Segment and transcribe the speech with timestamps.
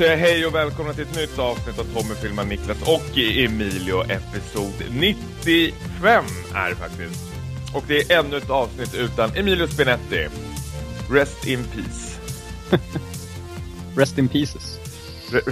[0.00, 4.72] säga hej och välkomna till ett nytt avsnitt av Tommy filmar Niklas och Emilio episod
[4.90, 7.20] 95 är det faktiskt.
[7.74, 10.28] Och det är ännu ett avsnitt utan Emilio Spinetti.
[11.10, 12.20] Rest in peace.
[13.96, 14.78] Rest in pieces.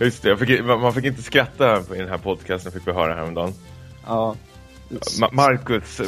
[0.00, 3.54] Just det, fick, man fick inte skratta i den här podcasten fick vi höra häromdagen.
[4.06, 4.36] Ja.
[5.20, 6.00] Ma Marcus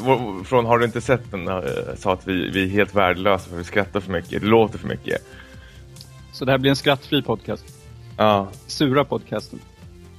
[0.44, 1.62] från Har du inte sett den eh,
[1.96, 4.88] sa att vi, vi är helt värdelösa för vi skrattar för mycket, det låter för
[4.88, 5.22] mycket.
[6.34, 7.64] Så det här blir en skrattfri podcast?
[8.16, 8.48] Ja.
[8.66, 9.58] Sura podcasten.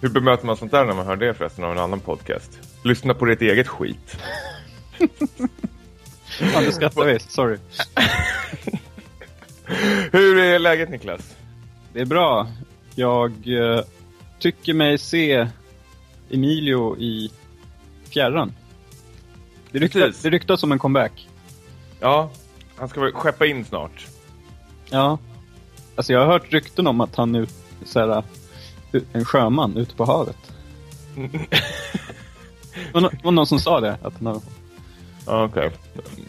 [0.02, 2.60] Hur bemöter man sånt där när man hör det förresten av en annan podcast?
[2.84, 4.18] Lyssna på ditt eget skit.
[6.54, 7.32] ja, du skrattar visst.
[7.32, 7.58] Sorry.
[10.12, 11.36] Hur är läget Niklas?
[11.94, 12.48] Det är bra.
[12.96, 13.82] Jag uh,
[14.40, 15.48] tycker mig se
[16.30, 17.32] Emilio i
[18.10, 18.54] fjärran.
[19.72, 21.30] Det ryktas, det ryktas om en comeback.
[22.00, 22.32] Ja,
[22.76, 24.08] han ska väl skeppa in snart.
[24.90, 25.18] Ja.
[25.96, 27.48] Alltså jag har hört rykten om att han är
[27.86, 28.24] så här,
[29.14, 30.54] en sjöman ute på havet.
[32.94, 33.98] det var någon som sa det.
[34.02, 34.42] Att han har...
[35.26, 35.46] Okej.
[35.46, 35.72] Okay.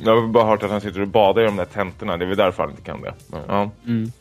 [0.05, 2.17] Jag har bara hört att han sitter och badar i de där tentorna.
[2.17, 3.14] Det är väl därför han inte kan det.
[3.48, 3.70] Ja.
[3.87, 4.12] Mm.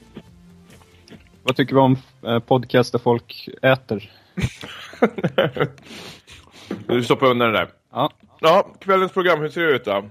[1.44, 4.12] Vad tycker vi om eh, podcast där folk äter?
[6.88, 7.70] du stoppar undan det där.
[7.92, 8.12] Ja.
[8.40, 10.06] Ja, kvällens program, hur ser det ut då?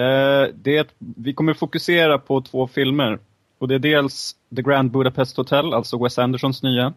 [0.00, 3.18] Eh, det, vi kommer fokusera på två filmer.
[3.62, 6.92] Och det är dels The Grand Budapest Hotel, alltså Wes Andersons nya.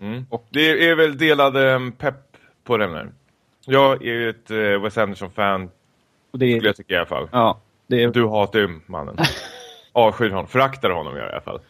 [0.00, 0.26] Mm.
[0.30, 3.10] Och det är väl delad um, pepp på den här.
[3.66, 5.70] Jag är ju ett uh, Wes Anderson-fan.
[6.32, 7.28] Det skulle jag tycka i alla fall.
[7.32, 8.10] Ja, det är...
[8.10, 9.16] Du hatar ju mannen.
[9.92, 10.46] Avskyr honom.
[10.46, 11.60] Föraktar honom i alla fall.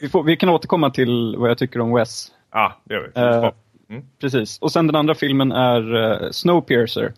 [0.00, 2.32] vi, får, vi kan återkomma till vad jag tycker om Wes.
[2.52, 3.20] Ja, ah, det gör vi.
[3.20, 3.50] Uh,
[3.88, 4.02] mm.
[4.20, 4.58] Precis.
[4.58, 7.12] Och sen den andra filmen är uh, Snowpiercer.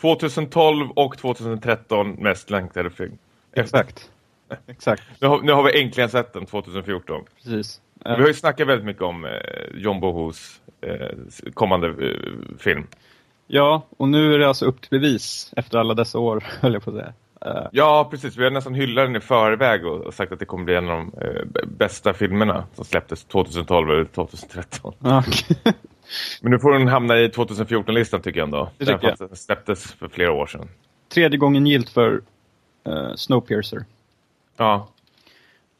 [0.00, 3.18] 2012 och 2013 mest längtade film.
[3.52, 4.10] Exakt.
[4.66, 5.02] Exakt.
[5.20, 7.24] Nu har, nu har, vi äntligen sett den 2014.
[7.36, 7.80] Precis.
[8.04, 9.30] Vi har ju snackat väldigt mycket om eh,
[9.74, 11.16] John Bohos eh,
[11.54, 12.86] kommande eh, film.
[13.46, 16.84] Ja, och nu är det alltså upp till bevis efter alla dessa år, höll jag
[16.84, 17.12] på att säga.
[17.46, 17.68] Uh.
[17.72, 18.36] Ja, precis.
[18.36, 20.88] Vi har nästan hyllat den i förväg och, och sagt att det kommer bli en
[20.88, 24.94] av de eh, bästa filmerna som släpptes 2012 eller 2013.
[25.00, 25.56] Okay.
[26.42, 28.70] Men nu får den hamna i 2014-listan tycker jag ändå.
[28.78, 29.38] Det tycker den jag.
[29.38, 30.68] släpptes för flera år sedan.
[31.14, 32.12] Tredje gången gilt för
[32.88, 33.84] uh, Snowpiercer.
[34.58, 34.88] Ja.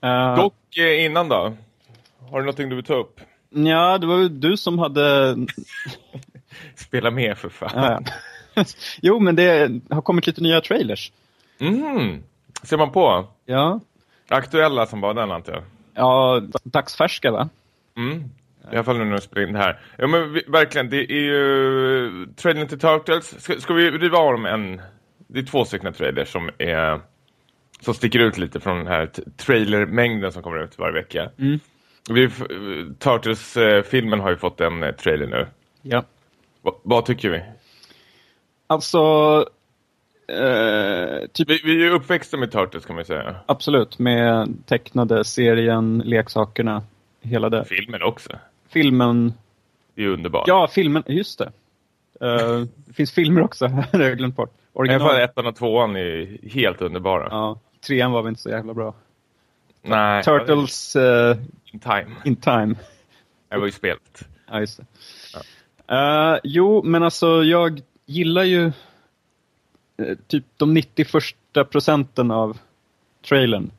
[0.04, 1.56] Uh, Dock eh, innan då?
[2.30, 3.20] Har du någonting du vill ta upp?
[3.50, 5.36] Ja, det var ju du som hade...
[6.74, 8.04] Spela med för fan.
[8.54, 8.64] Ja.
[9.02, 11.12] jo, men det har kommit lite nya trailers.
[11.60, 12.22] Mm.
[12.62, 13.26] Ser man på?
[13.46, 13.80] Ja.
[14.28, 15.62] Aktuella som var den antar jag.
[15.94, 17.48] Ja, dagsfärska va?
[17.96, 18.24] Mm.
[18.72, 19.80] I alla fall nu när du spelar in det här.
[19.96, 23.42] Ja men vi, verkligen, det är ju trailern till Turtles.
[23.42, 24.80] Ska, ska vi riva av dem en...
[25.26, 27.00] Det är två stycken trailers som är
[27.80, 31.30] som sticker ut lite från den här trailermängden som kommer ut varje vecka.
[31.38, 31.60] Mm.
[32.10, 32.30] Vi,
[32.98, 35.46] Turtles-filmen har ju fått en eh, trailer nu.
[35.82, 36.04] Ja.
[36.62, 37.42] Va, vad tycker vi?
[38.66, 38.98] Alltså...
[40.28, 41.50] Eh, typ...
[41.50, 43.36] vi, vi är ju uppväxta med Turtles kan man säga.
[43.46, 46.82] Absolut, med tecknade serien, leksakerna,
[47.20, 47.64] hela det.
[47.64, 48.30] Filmen också.
[48.68, 49.32] Filmen...
[49.94, 50.48] Det är underbart.
[50.48, 51.52] Ja, filmen, just det.
[52.24, 54.54] Uh, det finns filmer också, det har jag glömt bort.
[54.72, 55.00] Original.
[55.00, 57.28] I alla fall ettan och tvåan är helt underbara.
[57.30, 58.94] Ja, trean var väl inte så jävla bra.
[59.82, 60.22] Nej.
[60.22, 61.36] Turtles uh,
[61.72, 62.10] in time.
[62.24, 62.74] In time.
[63.48, 64.28] Det var ju spelet.
[64.46, 64.86] Ja, just det.
[65.86, 66.34] Ja.
[66.34, 68.72] Uh, jo, men alltså jag gillar ju
[70.02, 71.10] uh, typ de 91
[71.70, 72.58] procenten av
[73.28, 73.70] trailern.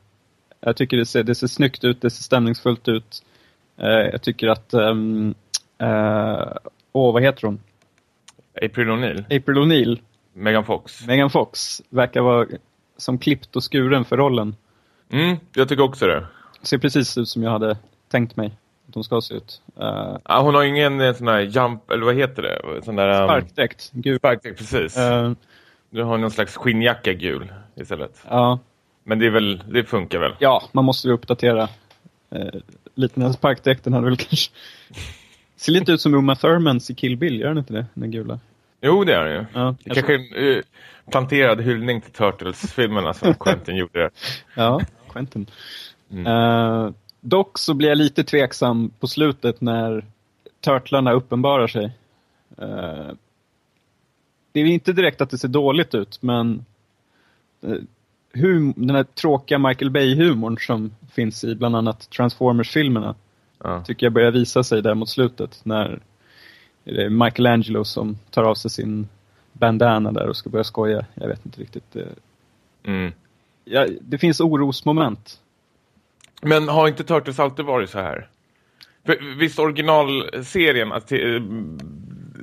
[0.60, 3.22] Jag tycker det ser, det ser snyggt ut, det ser stämningsfullt ut.
[4.12, 5.34] Jag tycker att, um,
[6.92, 7.60] åh vad heter hon?
[8.62, 9.24] April O'Neil.
[9.24, 10.00] April O'Neil.
[10.32, 11.06] Megan Fox.
[11.06, 12.46] Megan Fox verkar vara
[13.00, 14.56] som klippt och skuren för rollen.
[15.10, 16.26] Mm, jag tycker också det.
[16.62, 17.76] Ser precis ut som jag hade
[18.08, 18.56] tänkt mig
[18.88, 19.62] att hon ska se ut.
[19.80, 22.82] Uh, ah, hon har ingen eh, sån där jump, eller vad heter det?
[22.84, 23.90] Sån där, um, sparkdräkt.
[23.92, 24.18] Gul.
[24.18, 24.98] Sparkdräkt, precis.
[24.98, 25.32] Uh,
[25.90, 28.24] du har någon slags skinnjacka gul istället.
[28.28, 28.58] Ja.
[29.04, 30.32] Men det, är väl, det funkar väl?
[30.38, 31.68] Ja, man måste ju uppdatera.
[32.34, 32.60] Uh,
[32.94, 34.52] lite den sparkdräkten hade väl kanske...
[35.56, 37.86] Ser lite ut som Uma Thurmans i Kill Bill, gör den inte det?
[37.94, 38.40] Den gula.
[38.80, 39.44] Jo, det är det ju.
[39.54, 40.62] Ja, det kanske en uh,
[41.10, 44.10] planterad hyllning till Turtles-filmerna som Quentin gjorde.
[44.54, 44.80] Ja,
[45.12, 45.46] Quentin.
[46.10, 46.26] Mm.
[46.26, 50.04] Uh, dock så blir jag lite tveksam på slutet när
[50.64, 51.84] Turtlarna uppenbarar sig.
[52.62, 53.10] Uh,
[54.52, 56.64] det är inte direkt att det ser dåligt ut, men
[58.34, 63.14] hum den här tråkiga Michael Bay-humorn som finns i bland annat Transformers-filmerna
[63.64, 63.84] ja.
[63.84, 66.00] tycker jag börjar visa sig där mot slutet när
[66.84, 69.08] det är Michelangelo som tar av sig sin
[69.52, 71.06] bandana där och ska börja skoja.
[71.14, 71.96] Jag vet inte riktigt.
[72.84, 73.12] Mm.
[73.64, 75.40] Ja, det finns orosmoment.
[76.42, 78.28] Men har inte Turtles alltid varit så här?
[79.06, 81.18] För, visst originalserien, att, eh,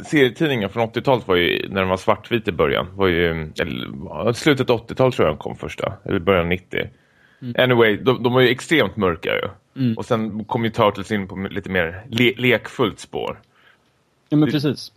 [0.06, 4.68] serietidningen från 80-talet var ju, när den var svartvit i början, var ju, eller, slutet
[4.68, 6.90] 80-tal tror jag den kom första, eller början 90.
[7.42, 7.56] Mm.
[7.58, 9.50] Anyway, de, de var ju extremt mörka ju.
[9.84, 9.98] Mm.
[9.98, 13.40] Och sen kom ju Turtles in på lite mer le lekfullt spår.
[14.30, 14.92] Ja, men precis.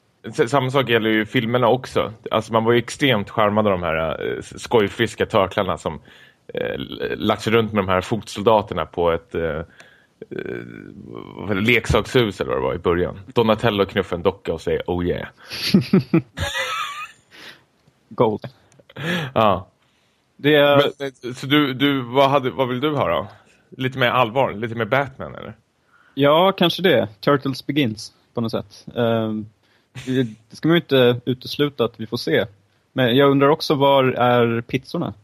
[0.47, 2.12] Samma sak gäller ju filmerna också.
[2.31, 6.77] Alltså man var ju extremt charmad av de här uh, skojfriska törtlarna som uh,
[7.17, 9.62] lagt sig runt med de här fotsoldaterna på ett uh,
[10.37, 13.21] uh, leksakshus eller vad det var i början.
[13.27, 15.29] Donatello knuffar en docka och säger oh yeah.
[18.09, 18.49] Gold.
[19.35, 19.69] Ja.
[20.37, 20.91] Det är...
[20.99, 23.29] Men, så du, du, vad, hade, vad vill du ha då?
[23.77, 25.56] Lite mer allvar, lite mer Batman eller?
[26.15, 27.09] Ja, kanske det.
[27.21, 28.87] Turtles Begins på något sätt.
[28.97, 29.43] Uh,
[30.50, 32.47] det ska man ju inte utesluta att vi får se.
[32.93, 35.15] Men jag undrar också, var är pizzorna?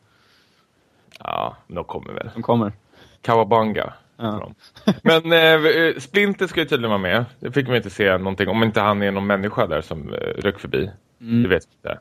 [1.19, 2.31] Ja, de kommer väl.
[2.35, 2.73] De kommer.
[3.23, 3.93] Kawabanga.
[4.17, 4.51] Ja.
[5.03, 7.25] Men eh, Splinter ska ju tydligen vara med.
[7.41, 8.49] Det fick vi inte se någonting.
[8.49, 10.91] Om inte han är någon människa där som eh, rök förbi.
[11.21, 11.43] Mm.
[11.43, 12.01] Det vet vi inte.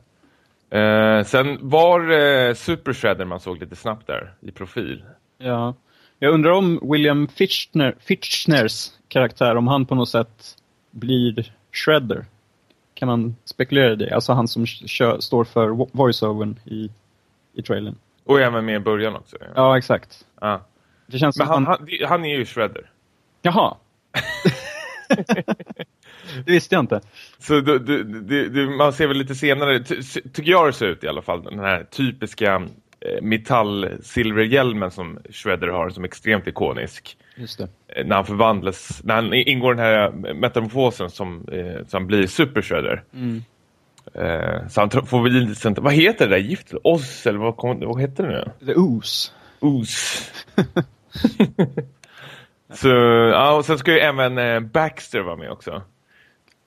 [0.70, 5.04] Eh, sen var eh, Super Shredder man såg lite snabbt där i profil.
[5.38, 5.74] Ja.
[6.18, 10.55] Jag undrar om William Fitchner, Fitchners karaktär, om han på något sätt
[10.96, 12.24] blir Shredder.
[12.94, 14.14] Kan man spekulera i det?
[14.14, 16.90] Alltså han som kör, står för voiceovern i,
[17.52, 17.96] i trailern.
[18.24, 19.36] Och även med i början också.
[19.40, 20.26] Ja, ja exakt.
[20.40, 20.66] Ja.
[21.06, 22.90] Det känns Men han, han, han, är ju Shredder.
[23.42, 23.76] Jaha.
[26.44, 27.00] det visste jag inte.
[27.38, 29.84] Så du, du, du, man ser väl lite senare,
[30.34, 32.54] tycker jag det ser ut i alla fall, den här typiska
[33.00, 37.16] eh, metallsilverhjälmen som Shredder har som extremt ikonisk.
[37.36, 37.68] Just det.
[37.88, 42.62] Eh, när han förvandlas, när han ingår den här metamorfosen som, eh, som blir Super
[42.62, 43.04] Shredder.
[43.14, 43.42] Mm.
[44.14, 46.78] Eh, så han får väl lite vad heter det där giftet?
[46.84, 48.66] Oss eller vad, kom, vad heter det nu?
[48.66, 49.30] The Ooze.
[49.60, 50.24] Ooze.
[52.72, 52.88] så,
[53.32, 55.82] ja, och sen ska ju även eh, Baxter vara med också.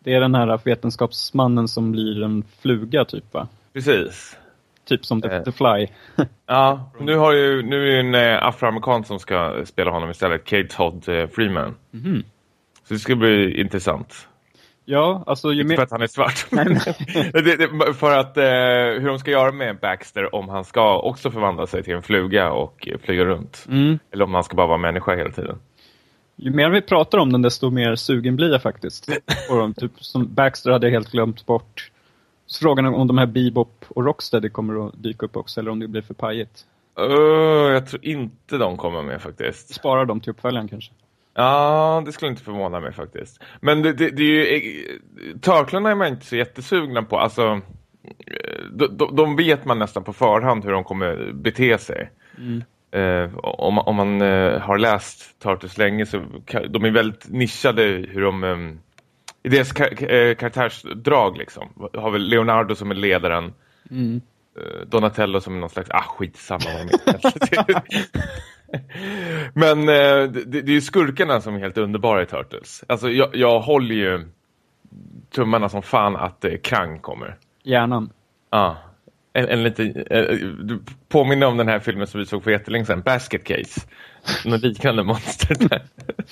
[0.04, 3.48] Det är den här vetenskapsmannen som blir en fluga typ va?
[3.74, 4.38] Precis.
[4.90, 5.44] Typ som The, eh.
[5.44, 5.88] The Fly.
[6.48, 10.46] ja, nu, har ju, nu är det en eh, afroamerikan som ska spela honom istället.
[10.46, 11.76] Kate Todd eh, Freeman.
[11.94, 12.24] Mm.
[12.88, 14.28] Så det ska bli intressant.
[14.86, 15.52] Ja, alltså...
[15.52, 16.46] Inte för att han är svart.
[17.34, 18.44] det, det, för att eh,
[19.02, 22.52] hur de ska göra med Baxter om han ska också förvandla sig till en fluga
[22.52, 23.66] och flyga runt.
[23.70, 24.00] Mm.
[24.12, 25.60] Eller om han ska bara vara människa hela tiden.
[26.36, 29.10] Ju mer vi pratar om den desto mer sugen blir jag faktiskt.
[29.50, 31.92] och typ, som Baxter hade jag helt glömt bort.
[32.50, 35.72] Så frågan är om de här Bebop och Rocksteady kommer att dyka upp också eller
[35.72, 36.66] om det blir för pajigt.
[37.00, 39.74] Uh, jag tror inte de kommer med faktiskt.
[39.74, 40.92] Spara dem till uppföljaren kanske.
[41.34, 43.44] Ja, det skulle inte förvåna mig faktiskt.
[43.62, 45.00] Men det, det, det är ju...
[45.32, 47.20] Eh, Törklarna är man inte så jättesugna på.
[47.20, 47.62] Alltså,
[48.72, 52.12] de, de, de, vet man nästan på förhand hur de kommer bete sig.
[52.38, 52.64] Mm.
[52.92, 56.24] Eh, om, om man eh, har läst Turtles länge så
[56.70, 58.44] de är väldigt nischade hur de...
[58.44, 58.58] Eh,
[59.44, 61.90] I deras kar eh, karaktärsdrag liksom.
[61.94, 63.54] Har väl Leonardo som är ledaren.
[63.92, 64.22] Mm.
[64.58, 65.90] Eh, Donatello som är någon slags...
[65.90, 66.64] Ah, skitsamma
[69.54, 72.84] Men eh, det, det, är ju skurkarna som är helt underbara i Turtles.
[72.88, 74.28] Alltså jag, jag håller ju
[75.32, 77.38] tummarna som fan att eh, Krang kommer.
[77.64, 78.10] Hjärnan.
[78.50, 78.78] Ja.
[79.34, 82.86] En, en lite, eh, du påminner om den här filmen som vi såg för jättelänge
[82.86, 83.82] sedan, Basket Case.
[84.46, 85.82] Något liknande monster där.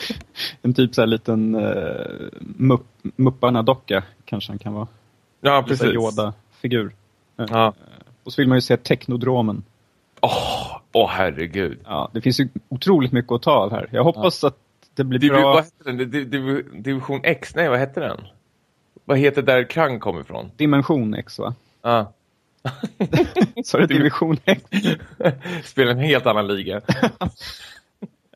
[0.61, 4.87] en typ så här liten uh, mupp, Mupparna-docka kanske han kan vara.
[5.41, 5.93] Ja, precis.
[5.93, 6.91] Yoda-figur.
[7.35, 7.73] Ja.
[8.23, 9.63] Och så vill man ju se Technodromen.
[10.21, 10.31] Åh,
[10.93, 11.79] oh, oh, herregud.
[11.83, 13.89] Ja, det finns ju otroligt mycket att ta av här.
[13.91, 14.47] Jag hoppas ja.
[14.47, 14.57] att
[14.95, 15.53] det blir Div bra.
[15.53, 16.11] Vad heter den?
[16.29, 17.55] Div Division X?
[17.55, 18.17] Nej, vad heter den?
[19.05, 20.51] Vad heter där Krang kommer ifrån?
[20.55, 21.55] Dimension X, va?
[21.81, 22.13] Ja.
[23.63, 24.63] Så är det Division X?
[25.63, 26.81] Spelar en helt annan liga.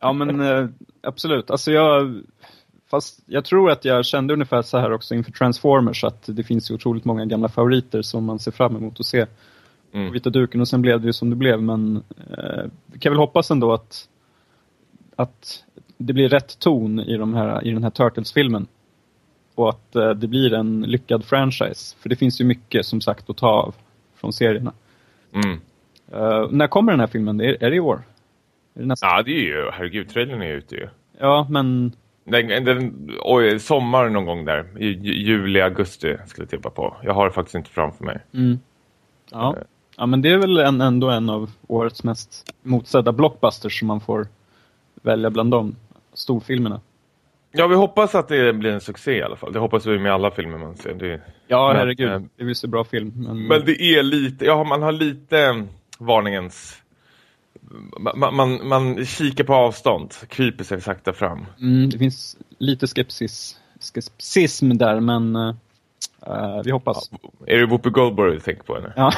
[0.01, 0.67] ja, men eh,
[1.03, 1.51] absolut.
[1.51, 2.21] Alltså jag...
[2.89, 6.71] Fast jag tror att jag kände ungefär så här också inför Transformers att det finns
[6.71, 9.25] ju otroligt många gamla favoriter som man ser fram emot att se
[9.93, 10.07] mm.
[10.07, 13.11] på vita duken och sen blev det ju som det blev men eh, vi kan
[13.11, 14.07] väl hoppas ändå att
[15.15, 15.63] att
[15.97, 18.67] det blir rätt ton i, de här, i den här Turtles-filmen
[19.55, 23.29] och att eh, det blir en lyckad franchise för det finns ju mycket som sagt
[23.29, 23.75] att ta av
[24.21, 24.73] från serierna.
[25.33, 25.59] Mm.
[26.13, 27.41] Uh, när kommer den här filmen?
[27.41, 28.01] Är, är det i år?
[28.73, 29.05] Är det nästa?
[29.05, 30.87] Ja, det är ju, herregud, trailern är ute ju.
[31.19, 31.91] Ja, men...
[32.23, 34.65] Den, den, oj, sommar någon gång där.
[34.79, 34.87] I
[35.23, 36.95] juli, augusti skulle jag tippa på.
[37.03, 38.19] Jag har det faktiskt inte framför mig.
[38.33, 38.59] Mm.
[39.31, 39.55] Ja.
[39.57, 39.63] Uh,
[39.97, 44.01] Ja, men det är väl en, ändå en av årets mest motsedda blockbusters som man
[44.01, 44.27] får
[45.01, 45.75] välja bland de
[46.13, 46.81] storfilmerna.
[47.51, 49.53] Ja, vi hoppas att det blir en succé i alla fall.
[49.53, 50.93] Det hoppas vi med alla filmer man ser.
[50.93, 52.11] Det, ja, men, herregud.
[52.11, 53.13] Äh, det visst en bra film.
[53.15, 53.47] Men...
[53.47, 55.67] men det är lite, ja, man har lite
[55.97, 56.81] varningens
[58.15, 61.45] man, man, man kikar på avstånd, kryper sig sakta fram.
[61.61, 67.11] Mm, det finns lite skepsis, skepsism där, men uh, vi hoppas.
[67.11, 68.77] Ja, är det Whoopi Goldberg du tänker på?
[68.77, 68.93] Eller?
[68.95, 69.11] Ja.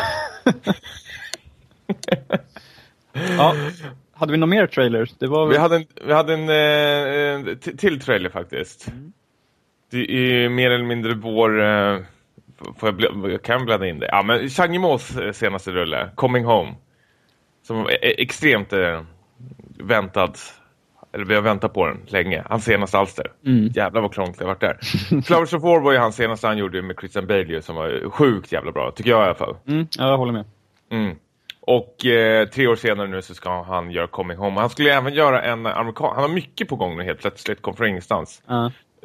[3.37, 3.55] ja.
[4.23, 5.09] Hade vi någon mer trailer?
[5.19, 6.49] Det var Vi hade en, vi hade en
[7.47, 8.87] eh, till trailer faktiskt.
[8.87, 9.13] Mm.
[9.91, 11.61] Det är mer eller mindre vår...
[11.61, 11.99] Eh,
[12.77, 14.07] får jag, jag kan blanda in det.
[14.11, 16.73] Ja, men Chang Yimous senaste rulle, Coming Home.
[17.67, 19.01] Som är extremt eh,
[19.79, 20.33] väntad.
[21.13, 22.43] Eller vi har väntat på den länge.
[22.45, 23.31] Hans senaste alster.
[23.45, 23.67] Mm.
[23.67, 24.77] Jävlar vad krångligt det har varit där.
[25.21, 28.51] Flowers of War var ju hans senaste han gjorde med Christian Bale som var sjukt
[28.51, 28.91] jävla bra.
[28.91, 29.55] Tycker jag i alla fall.
[29.67, 30.45] Mm, ja, jag håller med.
[30.91, 31.15] Mm.
[31.65, 34.59] Och eh, tre år senare nu så ska han göra Coming Home.
[34.59, 36.11] Han skulle även göra en amerikan...
[36.15, 37.61] Han har mycket på gång nu helt plötsligt.
[37.61, 38.41] Kom från ingenstans.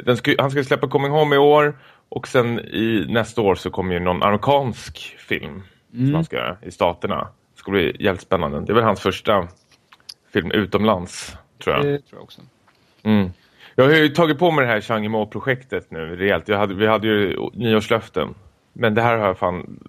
[0.06, 0.14] Uh.
[0.14, 1.78] Ska, han ska släppa Coming Home i år.
[2.08, 5.62] Och sen i nästa år så kommer ju någon amerikansk film.
[5.94, 6.06] Mm.
[6.06, 7.28] Som han ska göra i staterna.
[7.54, 8.60] Det ska bli jävligt spännande.
[8.60, 9.48] Det är väl hans första
[10.32, 11.84] film utomlands, tror jag.
[11.84, 12.40] Det tror jag också.
[13.02, 13.30] Mm.
[13.74, 16.48] Jag har ju tagit på mig det här Chang Yimou-projektet nu rejält.
[16.48, 18.34] Hade, vi hade ju nyårslöften.
[18.72, 19.80] Men det här har jag fan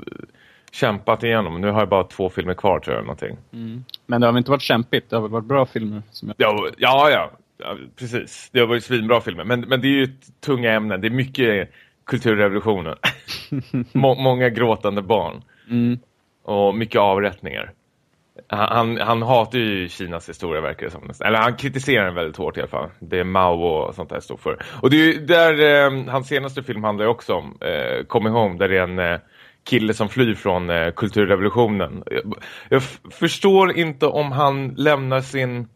[0.72, 1.62] kämpat igenom.
[1.62, 3.06] Nu har jag bara två filmer kvar tror jag.
[3.06, 3.38] Någonting.
[3.54, 3.84] Mm.
[4.06, 5.10] Men det har väl inte varit kämpigt?
[5.10, 6.02] Det har väl varit bra filmer?
[6.12, 6.70] Som jag...
[6.78, 8.50] ja, ja, ja, precis.
[8.54, 9.44] Det har varit svinbra filmer.
[9.44, 10.08] Men, men det är ju
[10.46, 11.02] tunga ämnen.
[11.02, 11.70] Det är mycket
[12.06, 12.96] kulturrevolutionen.
[13.92, 15.44] Må många gråtande barn.
[15.70, 16.00] Mm.
[16.44, 17.72] Och mycket avrättningar.
[18.48, 21.12] Han, han hatar ju Kinas historia verkar det som.
[21.28, 22.90] Eller han kritiserar den väldigt hårt i alla fall.
[23.00, 24.66] Det är Mao och sånt där står för.
[24.82, 28.34] Och det är ju där eh, hans senaste film handlar ju också om eh, Coming
[28.34, 29.20] Home där det är en eh,
[29.64, 32.04] kille som flyr från eh, kulturrevolutionen.
[32.12, 32.34] Jag,
[32.70, 35.68] jag förstår inte om han lämnar sin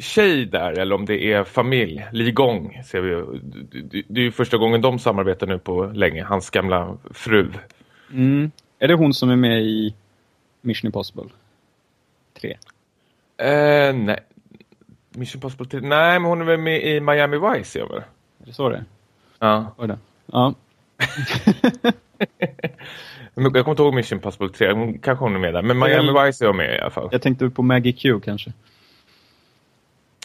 [0.00, 2.06] tjej där eller om det är familj.
[2.12, 3.40] Li Gong ser vi.
[4.08, 6.24] Det är ju första gången de samarbetar nu på länge.
[6.24, 7.52] Hans gamla fru.
[8.12, 8.50] Mm.
[8.78, 9.94] Är det hon som är med i
[10.60, 11.28] Mission Impossible
[12.40, 12.56] 3?
[13.36, 14.20] Eh, nej.
[15.10, 15.80] Mission Impossible 3?
[15.80, 18.02] Nej, men hon är väl med i Miami Vice, jag väl?
[18.42, 18.84] Är det så det
[19.38, 19.74] Ja.
[19.76, 19.98] Var det?
[20.26, 20.54] Ja.
[23.34, 24.98] jag kommer inte ihåg Mission Impossible 3.
[25.02, 25.62] Kanske hon är med där.
[25.62, 27.08] Men Miami jag, Vice är jag med i alla fall.
[27.12, 28.52] Jag tänkte på Maggie Q kanske.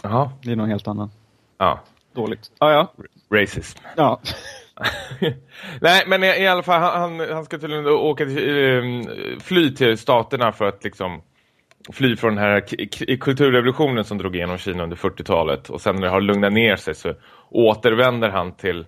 [0.04, 0.32] Jaha.
[0.42, 1.12] Det är någon helt annan.
[1.58, 1.80] Ja.
[2.14, 2.52] Dåligt.
[2.58, 2.94] Ah, ja.
[3.34, 3.82] Racist.
[3.96, 4.22] Ja.
[5.82, 9.08] Nej, men i, i, alla fall, han, han ska tydligen åka till, um,
[9.40, 11.22] fly till staterna för att liksom
[11.92, 12.62] fly från den här
[13.18, 15.70] kulturrevolutionen som drog igenom Kina under 40-talet.
[15.70, 17.14] Och sen när det har lugnat ner sig så
[17.50, 18.86] återvänder han till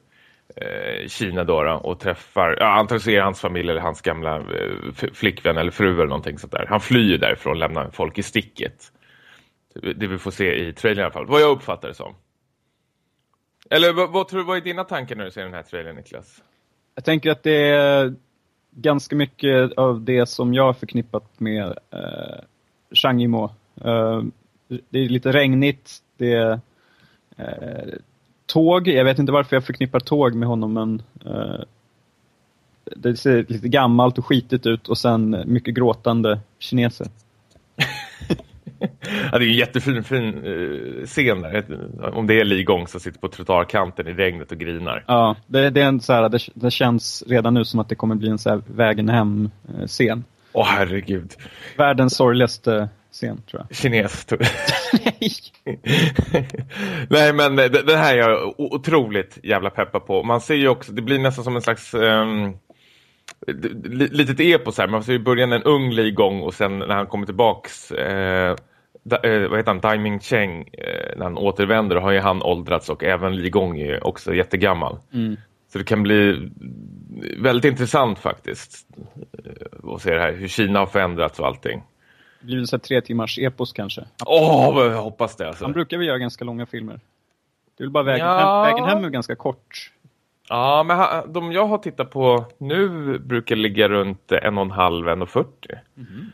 [0.55, 5.09] Eh, Kina då, då, och träffar, ja, antagligen det hans familj eller hans gamla eh,
[5.13, 6.65] flickvän eller fru eller någonting sånt där.
[6.69, 8.91] Han flyr därifrån och lämnar folk i sticket.
[9.95, 11.25] Det vi får se i trailern i alla fall.
[11.25, 12.15] Vad jag uppfattar det som.
[13.69, 15.95] Eller vad, vad tror du, vad är dina tankar när du ser den här trailern,
[15.95, 16.43] Niklas?
[16.95, 18.15] Jag tänker att det är
[18.71, 22.43] ganska mycket av det som jag har förknippat med eh,
[22.91, 23.49] Chang Yimou.
[23.85, 24.23] Eh,
[24.67, 26.59] det är lite regnigt, det är
[27.37, 27.93] eh,
[28.53, 28.87] tåg.
[28.87, 31.61] Jag vet inte varför jag förknippar tåg med honom, men eh,
[32.95, 37.07] det ser lite gammalt och skitigt ut och sen mycket gråtande kineser.
[39.31, 41.65] ja, det är en jättefin fin, uh, scen där.
[42.13, 45.03] Om det är Li Gong som sitter på trottoarkanten i regnet och grinar.
[45.07, 47.95] Ja, det, det är en så här, det, det, känns redan nu som att det
[47.95, 50.23] kommer bli en så här vägen hem-scen.
[50.53, 51.31] Åh, oh, herregud.
[51.77, 53.77] Världens sorgligaste scen, tror jag.
[53.77, 54.27] Kines.
[54.93, 55.31] Nej.
[57.09, 60.23] Nej, men det, det, här är jag otroligt jävla peppa på.
[60.23, 61.93] Man ser ju också, det blir nästan som en slags...
[61.93, 62.57] Um,
[63.87, 64.87] litet epos här.
[64.87, 68.55] Man ser i början en ung Li Gong och sen när han kommer tillbaks eh,
[69.03, 69.79] da, eh, vad heter han?
[69.79, 74.07] Daiming Cheng eh, när han återvänder har ju han åldrats och även Li Gong är
[74.07, 74.99] också jättegammal.
[75.13, 75.37] Mm.
[75.71, 76.49] Så det kan bli
[77.39, 78.87] väldigt intressant faktiskt
[79.43, 81.83] eh, att se det här, hur Kina har förändrats och allting.
[82.41, 84.05] Blir så tre timmars epos kanske.
[84.25, 85.47] Åh, oh, jag hoppas det.
[85.47, 85.63] Alltså.
[85.63, 86.99] Han brukar väl göra ganska långa filmer.
[87.77, 88.63] Det är väl bara vägen, ja.
[88.63, 89.91] hem, vägen hem är ganska kort.
[90.49, 95.07] Ja, men de jag har tittat på nu brukar ligga runt en och en halv,
[95.07, 95.75] en och fyrtio.
[95.97, 96.31] Mm.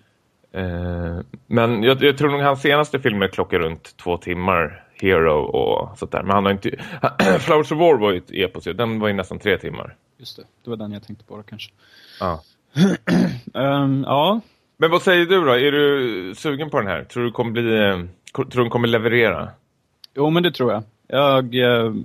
[0.52, 4.84] Eh, men jag, jag, tror nog hans senaste filmer klockar runt två timmar.
[5.02, 6.24] Hero och sånt där.
[6.24, 6.70] Men han har inte...
[7.40, 8.64] Flowers of War var ju ett epos.
[8.64, 9.96] Den var ju nästan tre timmar.
[10.18, 11.72] Just det, det var den jag tänkte på då, kanske.
[12.20, 12.42] Ja.
[13.54, 14.42] um, ja.
[14.78, 15.52] Men vad säger du då?
[15.52, 17.04] Är du sugen på den här?
[17.04, 17.78] Tror du kommer bli...
[17.78, 18.00] Eh,
[18.34, 19.50] tror du kommer leverera?
[20.14, 20.84] Jo, men det tror jag.
[21.08, 21.96] Jag, uh,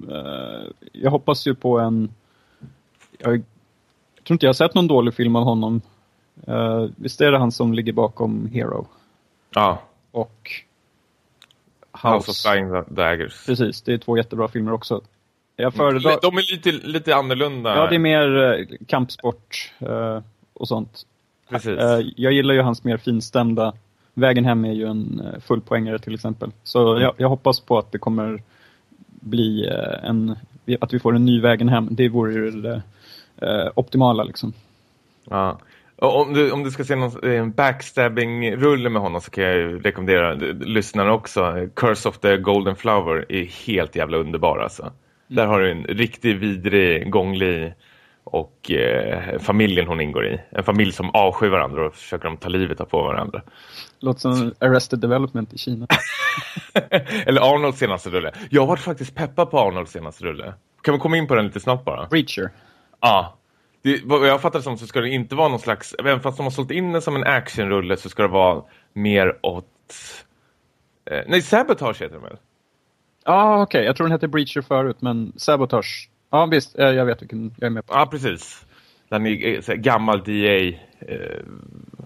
[0.93, 2.15] jag hoppas ju på en...
[3.19, 3.33] Jag,
[4.15, 5.81] jag tror inte jag har sett någon dålig film av honom.
[6.97, 8.87] Visst är det han som ligger bakom Hero?
[9.55, 9.83] Ja.
[10.11, 10.51] Och
[11.93, 13.47] House, House of Flying Daggers.
[13.47, 15.01] Precis, det är två jättebra filmer också.
[15.57, 16.19] Jag föredrar...
[16.23, 17.77] De är lite, lite annorlunda.
[17.77, 19.73] Ja, det är mer kampsport
[20.53, 21.07] och sånt.
[21.53, 21.79] Precis.
[22.17, 23.73] jag gillar ju hans mer finstämda
[24.15, 26.51] Vägen hem är ju en eh, fullpoängare till exempel.
[26.63, 28.43] Så jag, jag hoppas på att det kommer
[29.21, 30.37] bli eh, en,
[30.81, 31.89] att vi får en ny Vägen hem.
[31.91, 32.83] Det vore ju det
[33.37, 34.53] eh, optimala liksom.
[35.31, 35.59] Ja.
[35.97, 39.55] Och om, du, om du ska se någon eh, backstabbing-rulle med honom så kan jag
[39.55, 41.69] ju rekommendera lyssnarna också.
[41.75, 44.83] Curse of the Golden Flower är helt jävla underbar alltså.
[44.83, 44.95] Mm.
[45.27, 47.75] Där har du en riktigt vidrig, gånglig
[48.25, 50.41] och eh, familjen hon ingår i.
[50.51, 53.43] En familj som avskyr varandra och försöker de ta livet av på varandra.
[54.01, 55.87] Låter som Arrested Development i Kina.
[57.27, 58.33] Eller Arnolds senaste rulle.
[58.51, 60.55] Jag har varit faktiskt peppad på Arnolds senaste rulle.
[60.83, 62.07] Kan vi komma in på den lite snabbt bara?
[62.07, 62.51] Breacher.
[63.01, 63.39] Ja.
[63.83, 65.95] Det, vad jag fattar det som så ska det inte vara någon slags...
[65.99, 68.63] Även fast de har sålt in den som en actionrulle så ska det vara
[68.93, 69.67] mer åt...
[71.11, 72.37] Eh, nej, Sabotage heter den väl?
[73.25, 73.63] Ja, ah, okej.
[73.63, 73.87] Okay.
[73.87, 76.75] Jag tror den hette Breacher förut, men Sabotage Ja, visst.
[76.79, 77.95] Jag vet vilken jag är med på.
[77.95, 78.67] Ja, precis.
[79.09, 80.79] Den är så gammal DA.
[80.99, 81.41] Eh,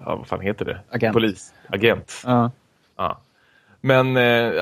[0.05, 0.81] ja, vad fan heter det?
[0.91, 1.15] Agent.
[1.15, 1.55] Polis.
[1.69, 2.23] Agent.
[2.25, 2.51] Ja.
[2.97, 3.21] ja.
[3.81, 4.53] Men eh,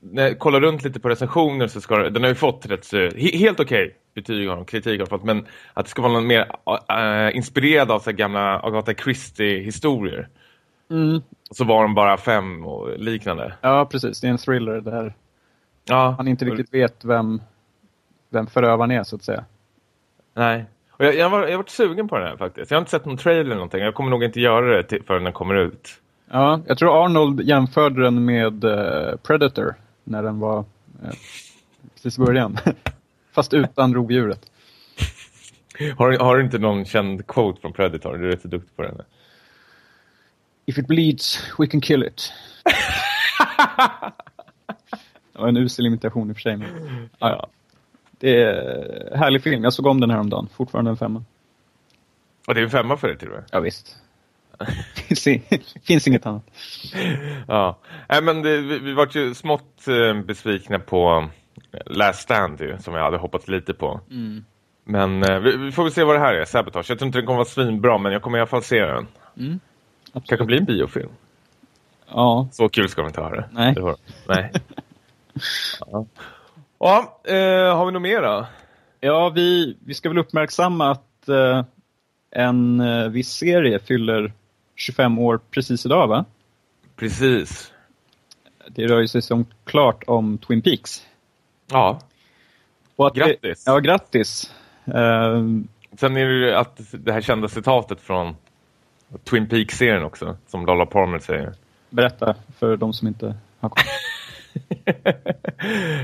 [0.00, 2.96] när jag kollar runt lite på recensioner så ska den har ju fått rätt så,
[3.16, 6.26] helt okej okay betyg har de, kritik har fått, men att det ska vara någon
[6.26, 6.52] mer
[6.88, 10.28] äh, inspirerad av så gamla Agatha Christie-historier.
[10.90, 11.20] Mm.
[11.50, 13.52] Så var de bara fem och liknande.
[13.60, 14.20] Ja, precis.
[14.20, 15.14] Det är en thriller där
[15.84, 16.14] ja.
[16.16, 17.40] han inte riktigt vet vem
[18.30, 19.44] vem förövaren är så att säga.
[20.34, 20.64] Nej.
[20.90, 22.70] Och jag, jag, var, jag har varit sugen på den här faktiskt.
[22.70, 23.80] Jag har inte sett någon trailer eller någonting.
[23.80, 26.00] Jag kommer nog inte göra det till, förrän den kommer ut.
[26.30, 31.10] Ja, jag tror Arnold jämförde den med uh, Predator när den var uh,
[31.94, 32.58] precis i början.
[33.32, 34.50] Fast utan rovdjuret.
[35.96, 38.16] Har, har du inte någon känd quote från Predator?
[38.16, 39.02] Du är rätt duktig på den.
[40.66, 42.32] If it bleeds, we can kill it.
[45.32, 46.56] det var en usel imitation i och för sig.
[46.56, 46.68] Men...
[47.18, 47.48] Ja, ja.
[48.20, 49.64] Det är en härlig film.
[49.64, 50.48] Jag såg om den här om dagen.
[50.56, 51.24] Fortfarande en femma.
[52.48, 53.44] Och det är en femma för dig till och med?
[53.52, 53.96] Ja, visst.
[55.86, 56.44] finns inget annat.
[57.48, 57.78] Ja,
[58.08, 61.28] Nej, men det, vi, vi var ju smått eh, besvikna på
[61.72, 64.00] eh, Last Stand ju, som jag hade hoppats lite på.
[64.10, 64.44] Mm.
[64.84, 66.90] Men eh, vi, vi, får väl se vad det här är, Sabotage.
[66.90, 69.06] Jag tror inte den kommer vara svinbra, men jag kommer i alla fall se den.
[69.36, 69.60] Mm.
[70.12, 71.10] Kanske bli en biofilm.
[72.08, 72.48] Ja.
[72.52, 73.48] Så kul ska vi inte ha det.
[73.52, 73.74] Nej.
[73.74, 73.96] det
[74.28, 74.52] Nej.
[75.90, 76.06] ja.
[76.80, 78.46] Ja, eh, har vi något mer då?
[79.00, 81.64] Ja, vi, vi ska väl uppmärksamma att eh,
[82.30, 84.32] en eh, viss serie fyller
[84.76, 86.24] 25 år precis idag, va?
[86.96, 87.72] Precis.
[88.68, 91.06] Det rör ju sig som klart om Twin Peaks.
[91.70, 92.00] Ja.
[92.96, 93.64] Och grattis.
[93.64, 94.54] Det, ja, grattis.
[94.88, 95.62] Uh,
[95.98, 98.36] Sen är det ju att det här kända citatet från
[99.24, 101.54] Twin Peaks-serien också, som Lola Palmer säger.
[101.90, 103.99] Berätta för de som inte har kommit.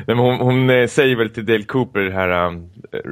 [0.06, 2.70] Hon, hon, eh, säger väl till Dale Cooper det här um,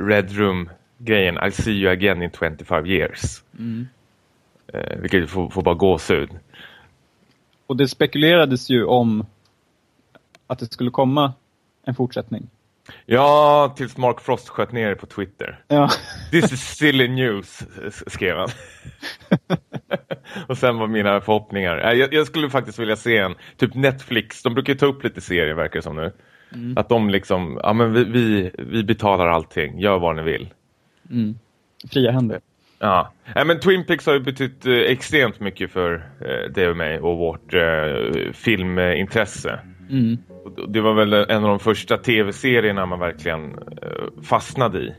[0.08, 3.42] Red Room-grejen I'll see you again in 25 years.
[3.58, 3.88] Mm.
[4.74, 6.30] Uh, vilket får, får bara gåshud.
[7.66, 9.26] Och det spekulerades ju om
[10.46, 11.32] att det skulle komma
[11.84, 12.50] en fortsättning.
[13.06, 15.64] Ja, tills Mark Frost sköt ner det på Twitter.
[15.68, 15.90] Ja.
[16.30, 17.62] This is silly news,
[18.06, 18.48] skrev han.
[20.48, 21.94] och sen var mina förhoppningar.
[21.94, 25.54] Jag, jag, skulle faktiskt vilja se en, typ Netflix, de brukar ta upp lite serier
[25.54, 26.12] verkar det som nu.
[26.54, 26.78] Mm.
[26.78, 30.48] Att de liksom, ja men vi, vi, vi, betalar allting, gör vad ni vill.
[31.10, 31.34] Mm.
[31.90, 32.40] Fria händer.
[32.78, 36.76] Ja, ja men Twin Peaks har ju betytt eh, extremt mycket för eh, det och
[36.76, 39.60] mig och vårt eh, filmintresse.
[39.90, 40.18] Mm.
[40.68, 44.94] Det var väl en av de första tv-serierna man verkligen eh, fastnade i.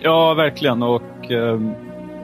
[0.00, 0.82] Ja, verkligen.
[0.82, 1.60] Och eh, eh,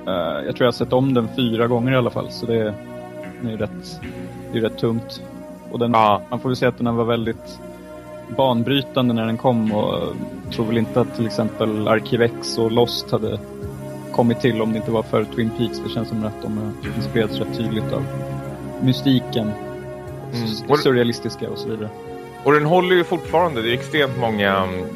[0.07, 2.31] jag tror jag har sett om den fyra gånger i alla fall.
[2.31, 4.01] Så det, är rätt,
[4.53, 5.23] det är rätt tungt.
[5.71, 6.23] Och den, ja.
[6.31, 7.61] man får väl säga att den var väldigt
[8.37, 9.73] banbrytande när den kom.
[9.73, 10.15] Och
[10.45, 13.39] jag tror väl inte att till exempel Arkivex och Lost hade
[14.13, 15.81] kommit till om det inte var för Twin Peaks.
[15.85, 18.03] Det känns som att de har inspirerats rätt tydligt av
[18.83, 19.53] mystiken
[20.35, 20.77] mm.
[20.79, 21.89] surrealistiska och så vidare.
[22.45, 23.63] Och den håller ju fortfarande.
[23.63, 24.87] Det är extremt många mm,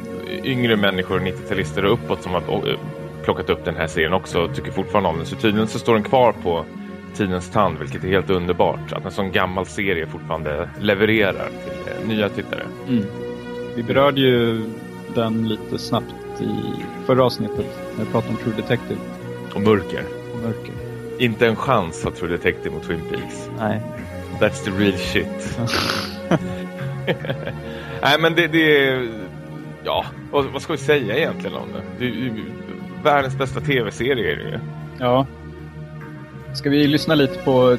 [0.44, 2.75] yngre människor, 90-talister och uppåt som har eh,
[3.34, 5.26] plockat upp den här serien också och tycker fortfarande om den.
[5.26, 6.64] Så tydligen så står den kvar på
[7.14, 8.92] tidens tand, vilket är helt underbart.
[8.92, 12.62] Att en sån gammal serie fortfarande levererar till eh, nya tittare.
[12.88, 13.04] Mm.
[13.76, 14.64] Vi berörde ju
[15.14, 16.50] den lite snabbt i
[17.06, 17.66] förra avsnittet
[17.96, 19.00] när vi pratade om True Detective.
[19.54, 20.04] Och mörker.
[20.34, 20.74] Och mörker.
[21.18, 23.50] Inte en chans har True Detective mot Twin Peaks.
[23.58, 23.80] Nej.
[24.40, 25.58] That's the real shit.
[28.02, 29.08] Nej, men det, det är...
[29.84, 31.82] Ja, vad, vad, ska vi säga egentligen om det?
[31.98, 32.34] Det är
[33.02, 34.58] världens bästa tv-serie är det ju.
[34.98, 35.26] Ja.
[36.54, 37.78] Ska vi lyssna lite på uh,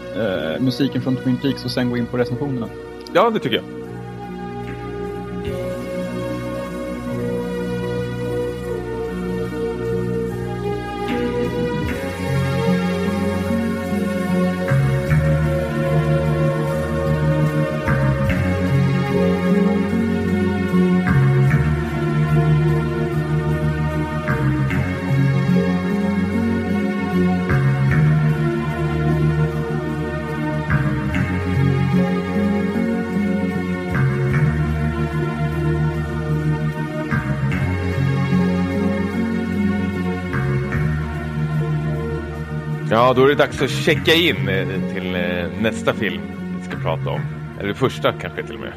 [0.59, 2.67] musiken från Twin Peaks och sen gå in på recensionerna?
[3.13, 3.80] Ja, det tycker jag.
[43.11, 46.21] Ja, då är det dags att checka in eh, till eh, nästa film
[46.57, 47.21] vi ska prata om.
[47.59, 48.73] Eller första kanske till och med.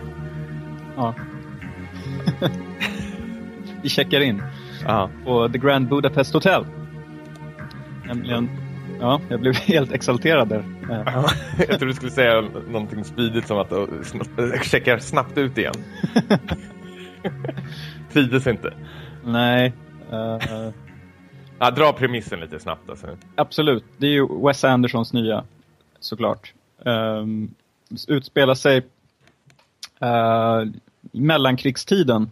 [0.96, 1.14] Ja.
[3.82, 4.42] vi checkar in
[4.84, 5.10] Ja.
[5.24, 6.66] på The Grand Budapest Hotel.
[8.06, 8.50] Nämligen,
[9.00, 10.64] ja, jag blev helt exalterad där.
[10.90, 11.24] Eh,
[11.58, 15.58] Jag trodde du skulle säga någonting spydigt som att uh, snabbt, uh, checkar snabbt ut
[15.58, 15.74] igen.
[18.12, 18.74] Trivdes inte.
[19.24, 19.72] Nej,
[20.12, 20.68] eh,
[21.64, 23.06] Ja, dra premissen lite snabbt alltså.
[23.34, 23.84] absolut.
[23.96, 25.44] Det är ju Wes Andersons nya,
[26.00, 26.52] såklart.
[26.78, 27.54] Um,
[28.08, 28.78] utspelar sig
[30.02, 30.68] uh,
[31.12, 32.30] i mellankrigstiden.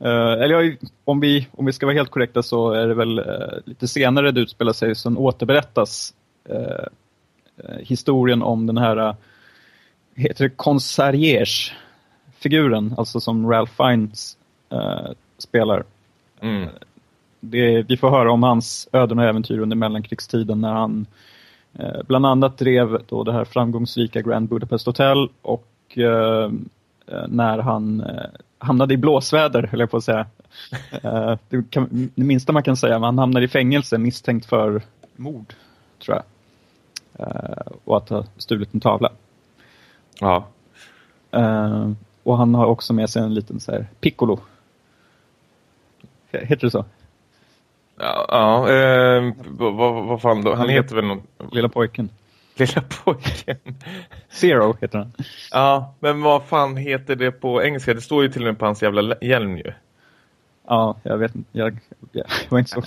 [0.00, 3.58] Uh, eller om, vi, om vi ska vara helt korrekta så är det väl uh,
[3.64, 6.14] lite senare det utspelar sig som återberättas
[6.50, 6.86] uh,
[7.78, 9.14] historien om den här, uh,
[10.14, 11.72] heter det concierge
[12.38, 14.36] figuren, alltså som Ralph Fiennes
[15.38, 15.84] spelar.
[16.40, 16.68] Mm.
[17.40, 21.06] Det, vi får höra om hans öden och äventyr under mellankrigstiden när han
[21.78, 26.50] eh, bland annat drev då det här framgångsrika Grand Budapest Hotel och eh,
[27.06, 28.26] eh, när han eh,
[28.58, 30.26] hamnade i blåsväder, höll jag på att säga.
[31.02, 34.82] Eh, det, kan, det minsta man kan säga, han hamnade i fängelse misstänkt för
[35.16, 35.54] mord,
[36.04, 36.24] tror jag.
[37.26, 39.12] Eh, och att ha stulit en tavla.
[40.20, 40.46] Ja.
[42.22, 44.40] Och han har också med sig en liten så här, piccolo.
[46.32, 46.84] Heter det så?
[47.98, 49.74] Ja, ja eh, vad,
[50.06, 50.54] vad, fan då?
[50.54, 51.22] Han heter väl någon...
[51.52, 52.08] Lilla pojken.
[52.54, 53.56] Lilla pojken.
[54.28, 55.12] Zero heter han.
[55.50, 57.94] Ja, men vad fan heter det på engelska?
[57.94, 59.72] Det står ju till och med på hans jävla hjälm ju.
[60.68, 61.58] Ja, jag vet inte.
[61.58, 61.78] Jag,
[62.12, 62.82] jag var inte så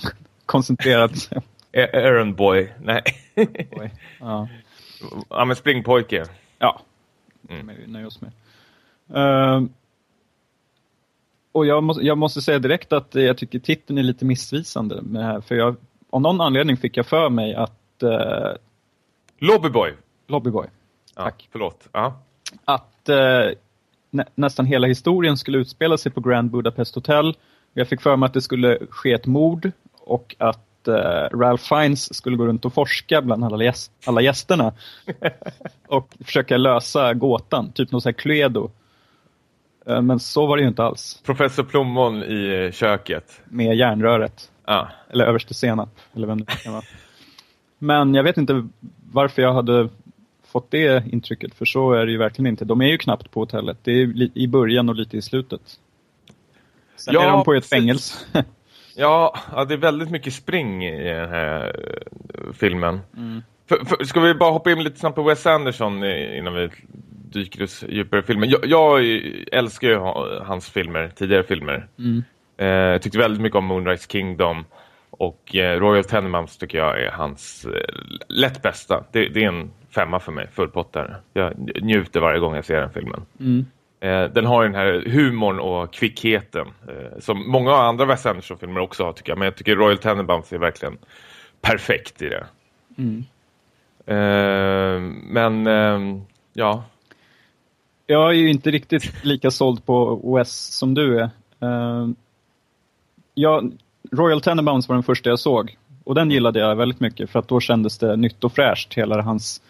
[0.46, 1.12] koncentrerad.
[1.32, 1.40] A-
[1.72, 2.72] Errand boy.
[2.82, 3.02] Nej.
[3.70, 3.92] Oj.
[4.20, 4.48] Ja,
[5.30, 6.24] ja, men springpojke.
[6.58, 6.80] ja.
[7.48, 7.66] Mm.
[7.86, 8.30] Nöjer oss med.
[9.14, 9.68] Ehm,
[11.52, 15.02] och jag måste, jag måste säga direkt att jag tycker titeln är lite missvisande.
[15.02, 15.76] Med det här, för jag,
[16.10, 18.10] av någon anledning fick jag för mig att uh,
[19.38, 19.94] Lobbyboy.
[20.26, 20.66] Lobbyboy,
[21.16, 21.48] Ja, Tack.
[21.52, 21.88] Förlåt.
[21.92, 22.20] Ja.
[22.64, 23.16] att eh,
[24.10, 27.36] nä, nästan hela historien skulle utspela sig på Grand Budapest Hotel.
[27.74, 32.14] Jag fick för mig att det skulle ske ett mord och att eh, Ralph Fiennes
[32.14, 34.72] skulle gå runt och forska bland alla, gäst, alla gästerna.
[35.88, 38.70] och försöka lösa gåtan, typ något sånt här Cluedo.
[39.90, 41.22] Eh, men så var det ju inte alls.
[41.24, 43.40] Professor Plommon i eh, köket.
[43.44, 44.50] Med järnröret.
[44.66, 44.88] Ja.
[45.10, 46.84] Eller överste senap, eller vem det kan vara.
[47.78, 48.68] Men jag vet inte
[49.12, 49.88] varför jag hade
[50.46, 52.64] fått det intrycket, för så är det ju verkligen inte.
[52.64, 53.78] De är ju knappt på hotellet.
[53.82, 55.60] Det är i början och lite i slutet.
[56.96, 58.18] Sen Ja, är de på ett fängelse.
[58.96, 59.34] Ja,
[59.68, 61.66] det är väldigt mycket spring i den här
[62.34, 63.00] eh, filmen.
[63.16, 63.42] Mm.
[63.68, 66.70] För, för, ska vi bara hoppa in lite snabbt på Wes Anderson innan vi
[67.32, 68.50] dyker djupare i filmen?
[68.50, 69.04] Jag, jag
[69.52, 71.88] älskar ju ha- hans filmer, tidigare filmer.
[71.98, 72.24] Mm.
[72.56, 74.64] Eh, jag tyckte väldigt mycket om Moonrise Kingdom.
[75.10, 77.94] Och eh, Royal Tenenbaums tycker jag är hans eh,
[78.28, 79.04] lätt bästa.
[79.12, 81.20] Det, det är en femma för mig, full pott där.
[81.32, 83.22] Jag njuter varje gång jag ser den filmen.
[83.40, 83.66] Mm.
[84.00, 89.04] Eh, den har den här humorn och kvickheten eh, som många andra Wes Anderson-filmer också
[89.04, 89.38] har tycker jag.
[89.38, 90.98] Men jag tycker Royal Tenenbaums är verkligen
[91.60, 92.46] perfekt i det.
[92.98, 93.24] Mm.
[94.06, 95.66] Eh, men
[96.52, 96.84] ja,
[98.10, 101.30] jag är ju inte riktigt lika såld på Wes som du är.
[101.62, 102.10] Uh,
[103.34, 103.72] jag,
[104.12, 105.76] Royal Tenenbaums var den första jag såg.
[106.04, 108.94] Och den gillade jag väldigt mycket för att då kändes det nytt och fräscht.
[108.94, 109.62] Hela hans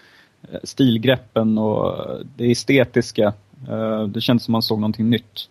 [0.43, 3.33] eh, stilgreppen och eh, det estetiska.
[3.71, 5.49] Uh, det kändes som man såg någonting nytt.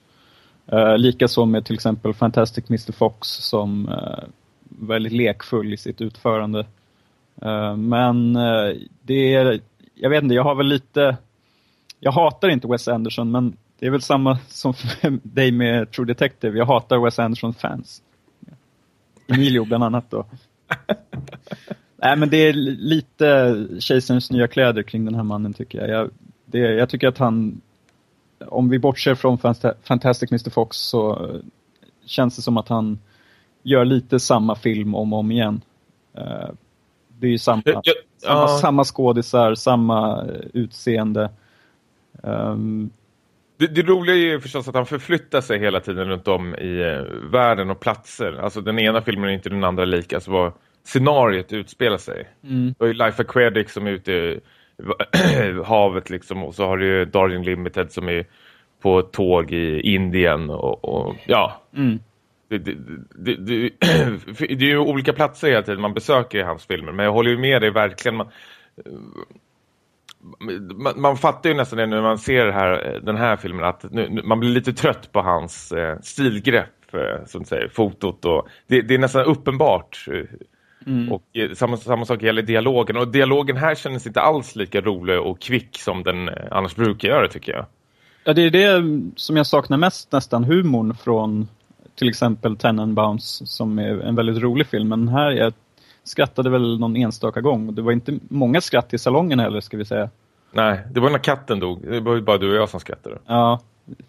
[0.74, 4.24] Uh, Likaså med till exempel Fantastic Mr Fox som uh,
[4.66, 6.66] väldigt lekfull i sitt utförande.
[7.78, 8.34] Men
[9.02, 9.60] det är,
[9.96, 11.18] jag vet inte, jag har väl lite
[12.00, 16.08] jag hatar inte Wes Anderson, men det är väl samma som för dig med True
[16.08, 16.58] Detective.
[16.58, 18.02] Jag hatar Wes Anderson-fans.
[19.28, 20.26] Emilio bland annat då.
[21.96, 25.90] Nej, men det är li- lite kejsarens nya kläder kring den här mannen tycker jag.
[25.90, 26.10] Jag,
[26.46, 27.62] det, jag tycker att han,
[28.48, 31.30] om vi bortser från Fanta- Fantastic Mr Fox så
[32.06, 33.00] känns det som att han
[33.64, 35.62] gör lite samma film om och om igen.
[36.14, 36.50] Eh,
[37.20, 41.30] Det är ju samma, Jag- jag- samma, samma skådisar, samma utseende.
[42.24, 42.90] Ehm,
[43.58, 46.82] Det, det roliga är ju förstås att han förflyttar sig hela tiden runt om i
[46.82, 48.34] eh, världen och platser.
[48.42, 50.16] Alltså den ena filmen är inte den andra lika.
[50.16, 50.54] Alltså vad
[50.84, 52.28] scenariet utspelar sig.
[52.44, 54.42] mm, ju Life Aquatic som är ute i
[55.66, 56.44] havet liksom.
[56.44, 58.26] Och så har du ju Darjeeling Limited som är
[58.82, 60.50] på tåg i Indien.
[60.50, 62.00] Och, och ja, mm,
[62.50, 62.76] det, det,
[63.16, 63.70] det, det,
[64.40, 66.92] det är ju olika platser hela tiden man besöker i hans filmer.
[66.92, 68.16] Men jag håller ju med dig verkligen.
[68.16, 68.28] Man,
[70.76, 74.22] man, man fattar ju nästan det när man ser här, den här filmen att nu,
[74.24, 78.94] man blir lite trött på hans eh, stilgrepp, eh, som säger, fotot och det, det
[78.94, 80.38] är nästan uppenbart eh,
[80.86, 81.12] Mm.
[81.12, 82.98] Och eh, samma, samma sak gäller dialogen.
[82.98, 87.08] Och dialogen här känns inte alls lika rolig och kvick som den eh, annars brukar
[87.08, 87.66] göra tycker jag.
[88.24, 91.48] Ja, det är det som jag saknar mest nästan, humorn från
[91.96, 94.88] till exempel Tenenbaums som är en väldigt rolig film.
[94.88, 95.54] Men här, jag
[96.04, 97.76] skrattade väl någon enstaka gång.
[97.76, 100.10] Det var inte många skratt i salongen heller, ska vi säga.
[100.52, 101.82] Nej, det var när katten dog.
[101.82, 103.18] Det var bara du och jag som skrattade.
[103.26, 103.60] Ja,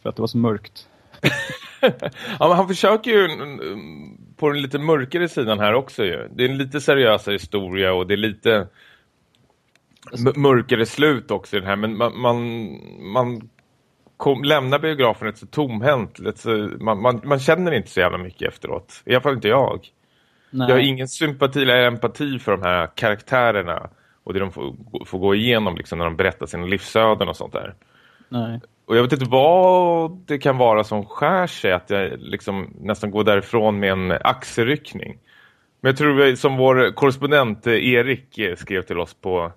[0.03, 0.89] för att det var så mörkt.
[1.81, 3.29] ja, men han försöker ju
[4.37, 6.29] på den lite mörkare sidan här också ju.
[6.35, 8.67] Det är en lite seriösare historia och det är lite
[10.37, 11.77] mörkare slut också i den här.
[11.77, 12.69] Men man, man,
[13.13, 13.49] man
[14.17, 16.19] kom, lämnar biografen lite så tomhänt.
[16.19, 19.03] Lite så, man, man, man, känner inte så jävla mycket efteråt.
[19.05, 19.87] I alla fall inte jag.
[20.51, 20.69] Nej.
[20.69, 23.91] Jag har ingen sympati eller empati för de här karaktärerna
[24.25, 24.75] och det de får,
[25.07, 27.75] får gå igenom liksom, när de berättar sina livsöden och sånt där.
[28.29, 28.61] Nej.
[28.85, 33.11] Och jag vet inte vad det kan vara som skär sig att jag liksom nästan
[33.11, 35.19] går därifrån med en axelryckning.
[35.81, 39.53] Men jag tror som vår korrespondent eh, Erik eh, skrev till oss på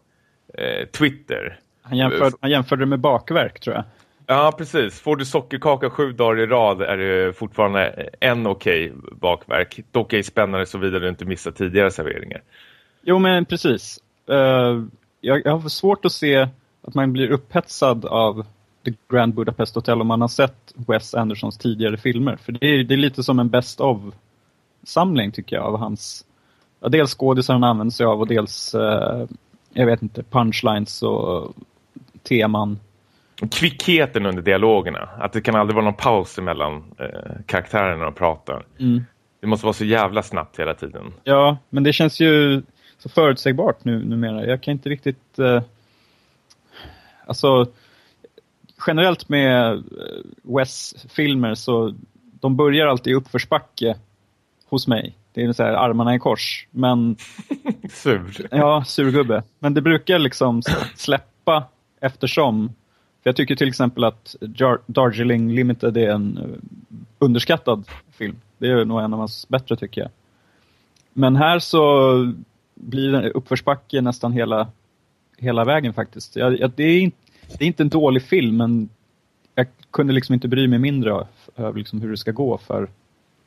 [0.54, 1.60] eh, Twitter.
[1.82, 3.84] Han jämförde, han jämförde med bakverk tror jag.
[4.28, 5.00] Ja, precis.
[5.00, 9.80] Får du sockerkaka sju dagar i rad är det fortfarande en okej okay bakverk.
[9.92, 12.42] Dock är det spännande såvida du inte missar tidigare serveringar.
[13.02, 14.00] Jo, men precis.
[14.30, 14.86] Uh,
[15.22, 16.48] jag, jag har svårt att se
[16.82, 18.46] att man blir upphetsad av
[18.86, 22.36] The Grand Budapest Hotel om man har sett Wes Andersons tidigare filmer.
[22.36, 26.26] För det är, det är lite som en best of-samling tycker jag av hans...
[26.80, 29.26] Ja, dels skådisar han använder sig av och dels, uh,
[29.74, 31.54] jag vet inte, punchlines och
[32.24, 32.80] teman
[33.52, 35.10] kvickheten under dialogerna.
[35.20, 38.66] Att det kan aldrig vara någon paus mellan eh, karaktärerna när de pratar.
[38.80, 39.06] Mm.
[39.40, 41.14] Det måste vara så jävla snabbt hela tiden.
[41.24, 42.62] Ja, men det känns ju
[42.98, 44.46] så förutsägbart nu, numera.
[44.46, 45.40] Jag kan inte riktigt...
[45.40, 45.62] Eh,
[47.26, 47.66] alltså,
[48.88, 49.82] generellt med eh,
[50.44, 51.94] Wes-filmer så
[52.40, 53.96] de börjar alltid i uppförsbacke
[54.70, 55.18] hos mig.
[55.34, 56.68] Det är så här armarna i kors.
[56.72, 57.16] Men...
[57.90, 58.48] Sur.
[58.52, 59.44] Ja, surgubbe.
[59.60, 60.62] Men det brukar liksom
[60.96, 61.64] släppa
[62.02, 62.74] eftersom
[63.24, 64.36] jag tycker till exempel att
[64.86, 66.44] Darjeeling Limited är en eh,
[67.20, 68.36] underskattad film.
[68.58, 70.10] Det är nog en av hans bättre tycker jag.
[71.14, 72.34] Men här så
[72.76, 74.68] blir det uppförsbacke nästan hela,
[75.38, 76.36] hela vägen faktiskt.
[76.36, 77.18] Jag, jag, det, är inte,
[77.58, 78.90] det är inte en dålig film men
[79.56, 82.90] jag kunde liksom inte bry mig mindre över liksom hur det ska gå för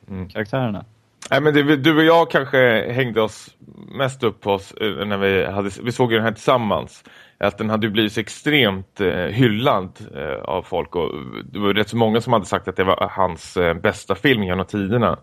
[0.09, 0.29] mm.
[0.29, 0.85] karaktärerna.
[1.31, 3.55] Nej, men det, du och jag kanske hängde oss
[3.97, 7.03] mest upp på oss eh, när vi, hade, vi såg den här tillsammans
[7.37, 11.11] att den hade blivit extremt eh, hyllad eh, av folk och
[11.51, 14.43] det var rätt så många som hade sagt att det var hans eh, bästa film
[14.43, 15.19] genom tiderna.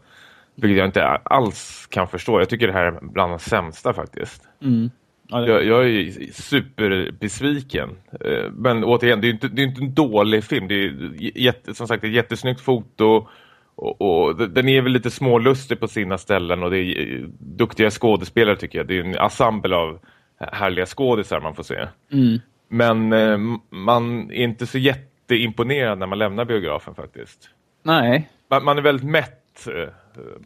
[0.57, 2.41] Vilket jag inte alls kan förstå.
[2.41, 4.43] Jag tycker det här är bland de sämsta faktiskt.
[4.63, 4.91] Mm.
[5.29, 5.47] Ja, det...
[5.49, 7.89] jag, jag, är superbesviken.
[8.21, 10.69] Eh, men återigen, det är inte, det är inte en dålig film.
[10.69, 10.93] Det är
[11.39, 13.29] jätte, som sagt ett jättesnyggt foto
[13.77, 17.91] och, och, den är väl lite smålustig på sina ställen och det är eh, duktiga
[17.91, 18.87] skådespelare tycker jag.
[18.87, 19.99] Det är en ensemble av
[20.39, 21.87] härliga skådisar man får se.
[22.13, 22.41] Mm.
[22.69, 23.39] Men eh,
[23.71, 27.49] man är inte så jätteimponerad när man lämnar biografen faktiskt.
[27.83, 28.31] Nej.
[28.49, 29.89] Man, man är väldigt mätt eh,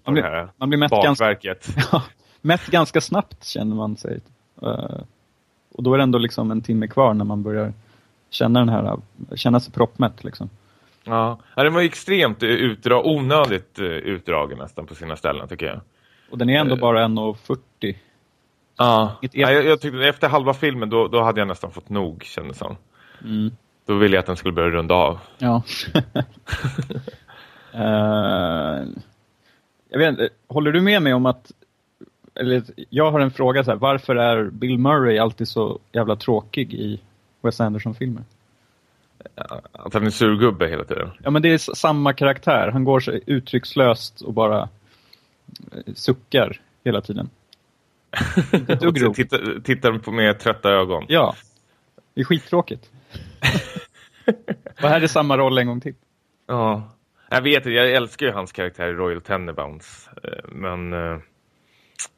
[0.05, 1.67] man blir, det här man blir mätt bakverket.
[1.67, 2.03] Ganska, ja,
[2.41, 4.21] mätt ganska snabbt känner man sig.
[4.63, 5.01] Uh,
[5.75, 7.73] och då är det ändå liksom en timme kvar när man börjar
[8.31, 8.97] känna den här
[9.35, 10.51] känna sig proppmätt liksom.
[11.09, 15.81] Ja, den var extremt utdra onödigt utdragen nästan på sina ställen tycker jag.
[16.31, 17.95] Och den är ändå bara 1,40
[18.79, 22.59] Ja, jag, jag tyckte efter halva filmen då, då hade jag nästan fått nog kändes
[22.59, 22.77] som.
[23.25, 23.51] Mm.
[23.87, 25.19] Då ville jag att den skulle börja runda av.
[25.39, 25.63] Ja.
[27.75, 28.89] uh,
[29.89, 31.53] jag vet inte, håller du med mig om att
[32.35, 36.75] eller jag har en fråga så här, varför är Bill Murray alltid så jävla tråkig
[36.75, 37.01] i
[37.41, 38.23] Wes Anderson-filmer?
[39.73, 41.11] Att han är surgubbe hela tiden.
[41.23, 42.71] Ja, men det är samma karaktär.
[42.73, 44.69] Han går så uttryckslöst och bara
[45.73, 47.31] eh, suckar hela tiden.
[49.07, 51.05] och tittar, tittar på med trötta ögon.
[51.09, 51.35] Ja,
[52.15, 52.91] det är skittråkigt.
[54.83, 55.95] Och här är samma roll en gång till.
[56.47, 56.91] Ja,
[57.31, 57.73] jag vet det.
[57.73, 60.09] Jag älskar ju hans karaktär i Royal Tenenbaums.
[60.25, 60.93] Eh, men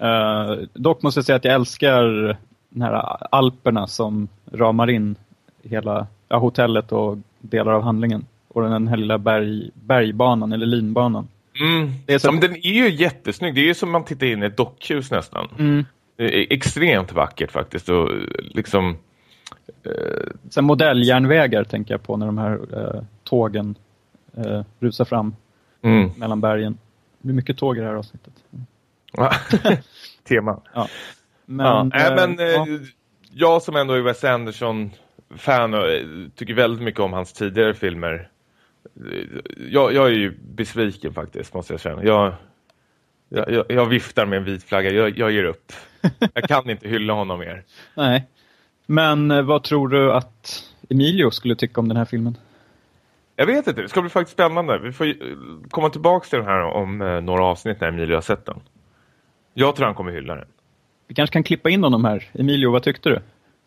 [0.00, 2.36] Uh, dock måste jag säga att jag älskar
[2.68, 5.16] den här Alperna som ramar in
[5.62, 8.26] hela ja, hotellet och delar av handlingen.
[8.48, 11.28] Och den här lilla berg, bergbanan eller linbanan.
[11.60, 11.90] Mm.
[12.06, 12.28] Det är så...
[12.28, 13.54] ja, men den är ju jättesnygg.
[13.54, 15.48] Det är ju som man tittar in i ett dockhus nästan.
[15.58, 15.84] Mm.
[16.16, 17.88] Det är extremt vackert faktiskt.
[17.88, 18.96] Och liksom...
[19.84, 19.92] Eh...
[20.50, 23.74] Sen modelljärnvägar tänker jag på när de här eh, tågen
[24.36, 25.36] eh, rusar fram
[25.82, 26.10] mm.
[26.16, 26.78] mellan bergen.
[27.18, 28.32] Det blir mycket tåg i det här avsnittet.
[30.28, 30.60] Tema.
[30.74, 30.88] Ja.
[31.44, 32.08] Men, ja.
[32.08, 32.66] Äh, men ja.
[33.32, 35.84] jag som ändå är Wes Anderson-fan och
[36.34, 38.28] tycker väldigt mycket om hans tidigare filmer.
[39.70, 41.98] Jag, jag är ju besviken faktiskt, måste jag säga.
[42.02, 42.34] Jag,
[43.28, 44.90] jag, jag, viftar med en vit flagga.
[44.90, 45.72] Jag, jag ger upp.
[46.34, 47.62] Jag kan inte hylla honom mer.
[47.94, 48.26] Nej.
[48.86, 52.36] Men vad tror du att Emilio skulle tycka om den här filmen?
[53.36, 54.78] Jag vet inte, det ska bli faktiskt spännande.
[54.78, 55.14] Vi får
[55.70, 58.60] komma tillbaka till den här om eh, några avsnitt när Emilio har sett den.
[59.54, 60.46] Jag tror han kommer hylla den.
[61.08, 62.24] Vi kanske kan klippa in honom här.
[62.32, 63.20] Emilio, vad tyckte du?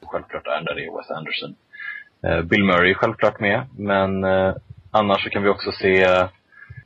[0.06, 1.56] Självklart är det Wes Anderson.
[2.24, 4.54] Eh, Bill Murray är självklart med, men eh,
[4.92, 6.28] annars så kan vi också se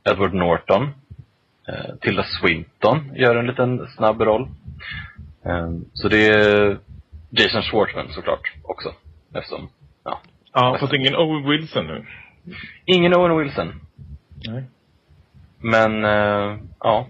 [0.04, 0.88] Edward Norton.
[2.00, 4.48] Tilda Swinton gör en liten snabb roll.
[5.92, 6.78] Så det är
[7.30, 8.94] Jason Schwartzman såklart också.
[9.34, 9.68] Eftersom,
[10.04, 10.20] ja.
[10.52, 12.06] Ja, fast ingen Owen Wilson nu.
[12.84, 13.80] Ingen Owen Wilson.
[14.48, 14.64] Nej.
[15.60, 17.06] Men, uh, ja.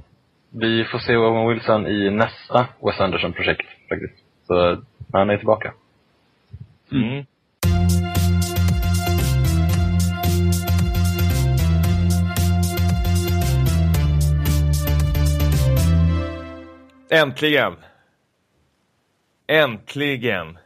[0.51, 4.25] Vi får se Owen Wilson i nästa Wes Anderson-projekt faktiskt.
[4.47, 5.73] Så han är tillbaka.
[6.93, 7.25] Mm.
[17.11, 17.77] Äntligen!
[19.47, 20.59] Äntligen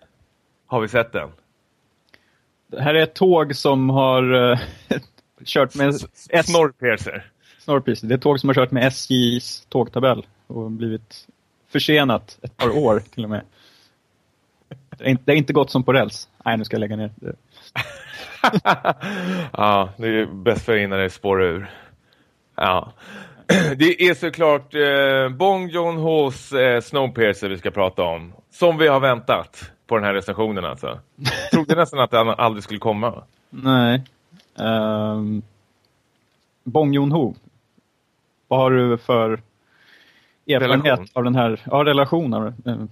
[0.66, 1.30] har vi sett den.
[2.66, 4.58] Det här är ett tåg som har uh,
[5.44, 5.88] kört med...
[6.30, 7.30] S Snorpiercer.
[7.58, 8.08] Snorpiercer.
[8.08, 11.26] Det är ett tåg som har kört med SJs tågtabell och blivit
[11.68, 13.42] försenat ett par år till och med.
[14.98, 16.28] Det är inte, det är inte gått som på räls.
[16.44, 17.34] Nej, nu ska jag lägga ner det.
[19.52, 21.70] ja, det är bäst för innan det spårar ur.
[22.54, 22.92] Ja.
[23.76, 28.32] Det är såklart eh, Bong Joon-Ho's eh, Snowpiercer vi ska prata om.
[28.50, 31.00] Som vi har väntat på den här recensionen alltså.
[31.52, 33.22] Trodde nästan att den aldrig skulle komma.
[33.50, 34.02] Nej.
[34.54, 35.42] Um,
[36.64, 37.34] Bong Joon-Ho.
[38.48, 39.40] Vad har du för
[40.48, 41.06] erfarenhet relation.
[41.12, 42.54] av den här ja, relationen?
[42.66, 42.88] Mm.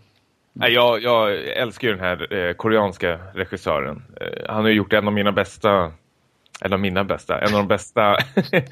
[0.53, 4.03] Nej, jag, jag älskar ju den här eh, koreanska regissören.
[4.21, 5.93] Eh, han har gjort en av mina bästa
[6.61, 8.17] en av mina bästa, en av de bästa
[8.53, 8.63] eh,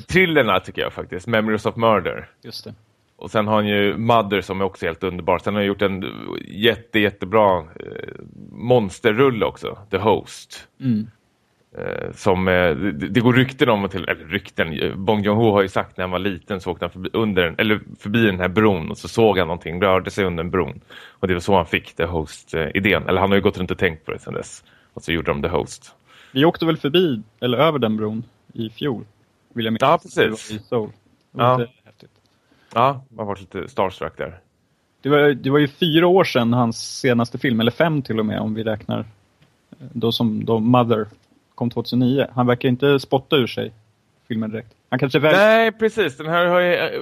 [0.08, 2.28] thrillerna tycker jag faktiskt, Memories of Murder.
[2.42, 2.74] Just det.
[3.16, 5.38] Och sen har han ju Mother som är också helt underbar.
[5.38, 6.04] Sen har han gjort en
[6.48, 8.14] jätte, jättebra eh,
[8.50, 10.68] monsterrulle också, The Host.
[10.80, 11.06] Mm.
[11.78, 15.68] Eh, som, eh, det, det, går rykten om, till, eller rykten, Bong Joon-ho har ju
[15.68, 18.90] sagt när han var liten så åkte han förbi, under, eller förbi den här bron
[18.90, 20.80] och så såg han någonting, rörde sig under en bron.
[21.08, 23.08] Och det var så han fick The Host-idén.
[23.08, 24.64] Eller han har ju gått runt och tänkt på det sedan dess.
[24.94, 25.94] Och så gjorde de The Host.
[26.36, 29.04] Vi åkte väl förbi, eller över den bron i fjol.
[29.54, 30.50] Vill jag Ja, precis.
[30.50, 30.90] I Seoul.
[31.32, 31.66] Ja.
[32.74, 34.38] Ja, man var lite starstruck där.
[35.02, 38.26] Det var, det var ju fyra år sedan hans senaste film, eller fem till och
[38.26, 39.04] med om vi räknar.
[39.78, 41.06] Då som då Mother
[41.54, 42.26] kom 2009.
[42.34, 43.72] Han verkar inte spotta ur sig
[44.28, 44.72] filmen direkt.
[44.88, 45.36] Han kanske väl...
[45.36, 46.16] Nej, precis.
[46.16, 47.00] Den här har ju äh,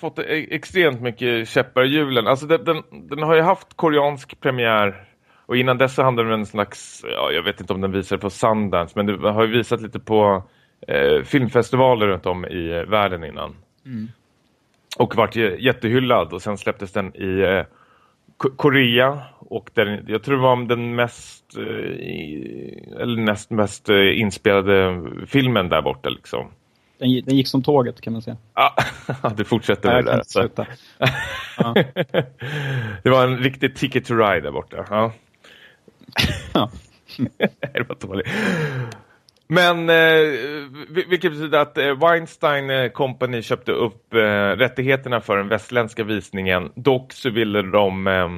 [0.00, 2.26] fått e- extremt mycket käppar i hjulen.
[2.26, 5.07] Alltså den, den, den, har ju haft koreansk premiär
[5.48, 8.16] och innan dess så handlade den en slags, ja, jag vet inte om den visar
[8.16, 10.42] på Sundance, men det har ju visat lite på
[10.88, 13.56] eh, filmfestivaler runt om i världen innan.
[13.86, 14.08] Mm.
[14.96, 17.64] Och varit jättehyllad och sen släpptes den i eh,
[18.56, 25.02] Korea och den, jag tror det var den mest eh, eller näst mest eh, inspelade
[25.26, 26.50] filmen där borta liksom.
[26.98, 28.36] Den, den gick som tåget kan man säga.
[28.54, 28.74] Ja,
[29.36, 30.22] det fortsätter med det där.
[30.26, 30.48] Så.
[31.58, 31.74] ja.
[33.02, 34.84] det var en riktig ticket to ride där borta.
[34.90, 35.12] Ja.
[36.54, 36.70] ja.
[37.72, 38.28] det var dåligt.
[39.48, 40.38] Men eh,
[41.08, 44.18] vilket betyder att eh, Weinstein eh, Company köpte upp eh,
[44.56, 46.72] rättigheterna för den västländska visningen.
[46.74, 48.28] Dock så ville de eh,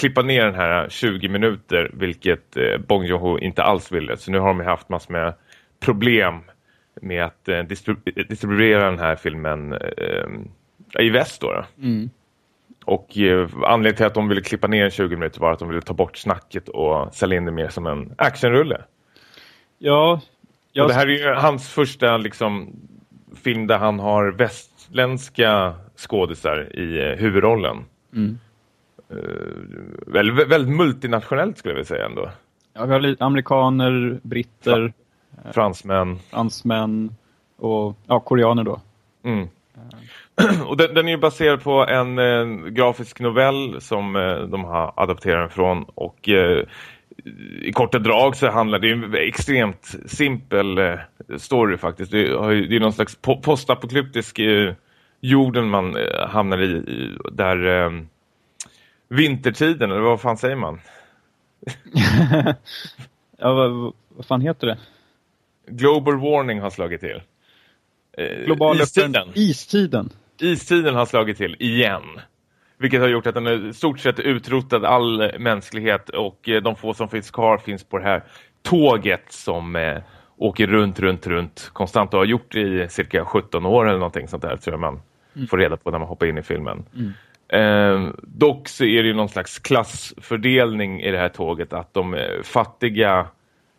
[0.00, 4.16] klippa ner den här 20 minuter vilket eh, Bong Joon-ho inte alls ville.
[4.16, 5.34] Så nu har de haft massor med
[5.80, 6.40] problem
[7.02, 11.52] med att eh, distribu distribuera den här filmen eh, i väst då.
[11.52, 11.64] då.
[11.86, 12.10] Mm.
[12.88, 15.80] Och eh, anledningen till att de ville klippa ner 20 minuter var att de ville
[15.80, 18.82] ta bort snacket och sälja in det mer som en actionrulle.
[19.78, 20.20] Ja,
[20.72, 20.84] jag...
[20.84, 22.76] Och det här är ju hans första liksom,
[23.36, 27.84] film där han har västländska skådisar i eh, huvudrollen.
[28.14, 28.38] Mm.
[29.12, 29.20] Uh,
[30.06, 32.30] väldigt, väldigt multinationellt skulle jag vilja säga ändå.
[32.74, 34.92] Ja, vi har lite amerikaner, britter,
[35.52, 37.14] fransmän, fransmän
[37.56, 38.80] och ja, koreaner då.
[39.22, 39.48] Mm.
[40.66, 45.40] Och den, den, är baserad på en eh, grafisk novell som eh, de har adapterat
[45.40, 46.64] den från och eh,
[47.62, 50.98] i korta drag så handlar det en extremt simpel eh,
[51.36, 52.12] story faktiskt.
[52.12, 52.22] Det,
[52.68, 54.74] det är någon slags po postapokalyptisk eh,
[55.20, 57.90] jorden man eh, hamnar i, i där
[59.08, 60.80] vintertiden, eller vad fan säger man?
[63.38, 64.78] ja, vad, vad fan heter det?
[65.66, 67.22] Global warning har slagit till.
[68.44, 69.28] Global istiden.
[69.34, 70.10] Istiden.
[70.40, 72.20] Istiden har slagit till igen.
[72.78, 76.94] Vilket har gjort att den är stort sett utrotad all mänsklighet och eh, de få
[76.94, 78.22] som finns kvar finns på det här
[78.62, 79.98] tåget som eh,
[80.36, 84.42] åker runt, runt, runt konstant och har gjort i cirka 17 år eller någonting sånt
[84.42, 85.00] där tror jag man
[85.36, 85.48] mm.
[85.48, 86.84] får reda på när man hoppar in i filmen.
[86.94, 87.12] Mm.
[87.48, 92.14] Eh, dock så är det ju någon slags klassfördelning i det här tåget att de
[92.14, 93.26] eh, fattiga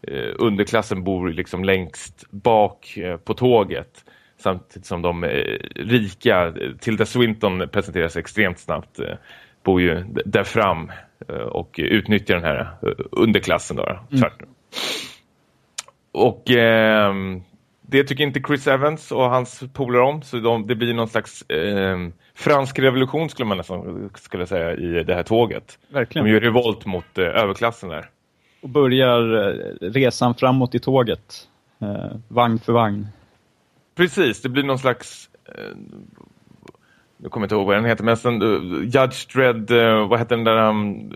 [0.07, 4.05] eh, underklassen bor liksom längst bak eh, på tåget
[4.39, 5.29] samtidigt som de eh,
[5.75, 9.15] rika, Tilda Swinton presenteras extremt snabbt, eh,
[9.63, 10.91] bor ju där fram
[11.27, 12.67] eh, och utnyttjar den här
[13.11, 14.29] underklassen då, mm.
[16.11, 17.13] Och eh,
[17.81, 21.41] det tycker inte Chris Evans och hans polare om så de, det blir någon slags
[21.41, 21.97] eh,
[22.35, 25.79] fransk revolution skulle man nästan skulle säga i det här tåget.
[25.89, 26.25] Verkligen.
[26.25, 28.09] De gör revolt mot eh, överklassen där.
[28.61, 29.21] Och börjar
[29.81, 31.47] resan framåt i tåget,
[32.27, 33.07] vagn för vagn.
[33.99, 35.29] Precis, det blir någon slags...
[35.45, 35.77] Eh,
[37.17, 40.35] jag kommer inte ihåg vad den heter, men sen, uh, Judge Dredd, uh, vad heter
[40.35, 41.13] den där um,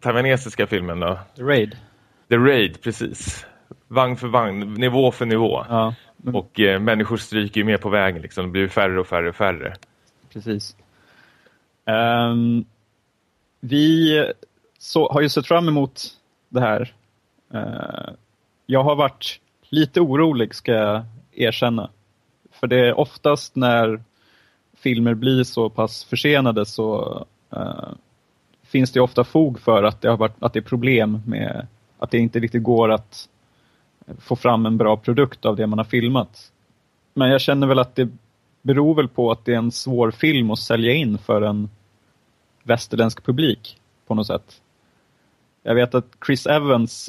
[0.00, 1.18] taiwanesiska filmen då?
[1.36, 1.76] The Raid.
[2.28, 3.46] The Raid, precis.
[3.88, 5.64] Vagn för vagn, nivå för nivå.
[5.68, 6.34] Ja, men...
[6.34, 8.44] Och uh, människor stryker ju mer på vägen, liksom.
[8.44, 9.74] det blir färre och färre och färre.
[10.32, 10.76] Precis.
[11.84, 12.64] Um,
[13.60, 14.32] vi
[14.78, 16.02] så, har ju sett fram emot
[16.48, 16.94] det här.
[17.54, 18.14] Uh,
[18.66, 21.04] jag har varit lite orolig ska jag
[21.36, 21.90] erkänna.
[22.50, 24.02] För det är oftast när
[24.76, 27.18] filmer blir så pass försenade så
[27.56, 27.92] uh,
[28.62, 31.66] finns det ofta fog för att det, har varit, att det är problem med
[31.98, 33.28] att det inte riktigt går att
[34.18, 36.52] få fram en bra produkt av det man har filmat.
[37.14, 38.08] Men jag känner väl att det
[38.62, 41.70] beror väl på att det är en svår film att sälja in för en
[42.62, 44.60] västerländsk publik på något sätt.
[45.62, 47.08] Jag vet att Chris Evans,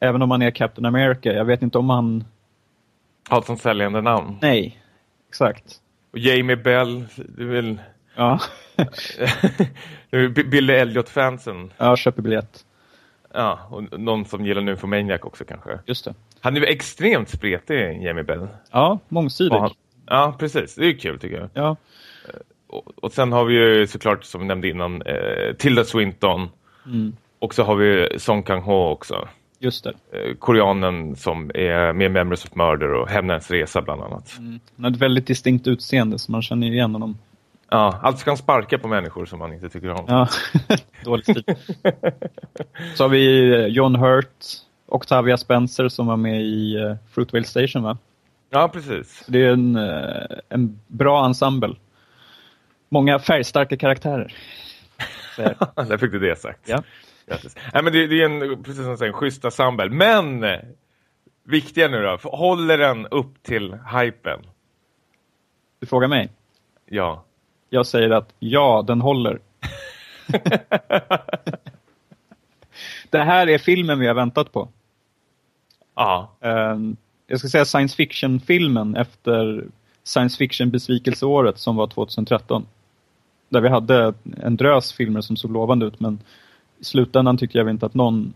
[0.00, 2.24] även om han är Captain America, jag vet inte om han
[3.28, 4.38] har som säljande namn.
[4.42, 4.82] Nej,
[5.28, 5.80] exakt.
[6.12, 7.78] Och Jamie Bell, du vill...
[8.14, 8.40] Ja.
[10.50, 11.72] Billy Elliot-fansen.
[11.76, 12.64] Ja, köper biljett.
[13.34, 15.78] Ja, och någon som gillar Nymphomaniac också kanske.
[15.86, 16.14] Just det.
[16.40, 18.48] Han är ju extremt spretig, Jamie Bell.
[18.70, 19.56] Ja, mångsidig.
[19.56, 19.70] Han...
[20.06, 20.74] Ja, precis.
[20.74, 21.50] Det är kul tycker jag.
[21.54, 21.76] Ja.
[22.66, 26.48] Och, och sen har vi ju såklart, som vi nämnde innan, eh, Tilda Swinton.
[26.86, 27.16] Mm.
[27.38, 29.28] Och så har vi Song Kang-ho också.
[29.58, 29.92] Just det.
[30.12, 34.38] Eh, koreanen som är med Memories of Murder och Hämnens resa bland annat.
[34.38, 34.60] Mm.
[34.76, 37.18] Han har ett väldigt distinkt utseende så man känner igen honom.
[37.70, 40.04] Ja, alltså kan sparka på människor som man inte tycker om.
[40.08, 40.28] Ja,
[41.04, 41.44] dålig stil.
[42.94, 44.44] så har vi eh, John Hurt,
[44.86, 47.98] Octavia Spencer som var med i uh, Fruitvale Station va?
[48.50, 49.24] Ja, precis.
[49.26, 49.76] Det är en,
[50.48, 51.74] en bra ensemble.
[52.88, 54.34] Många färgstarka karaktärer.
[55.76, 56.60] Där fick du det sagt.
[56.68, 56.82] Ja.
[57.28, 57.56] Grattis.
[57.74, 59.90] Nej, men det, det, är en, precis som en schysst ensemble.
[59.90, 60.44] Men
[61.44, 64.40] viktiga nu då, håller den upp till hypen?
[65.80, 66.30] Du frågar mig?
[66.86, 67.24] Ja.
[67.70, 69.40] Jag säger att ja, den håller.
[73.10, 74.68] det här är filmen vi har väntat på.
[75.94, 76.36] Ja.
[76.40, 79.64] Um, jag ska säga science fiction-filmen efter
[80.04, 82.66] science fiction-besvikelseåret som var 2013.
[83.48, 86.20] Där vi hade en drös filmer som såg lovande ut men
[86.80, 88.34] i slutändan tycker jag inte att någon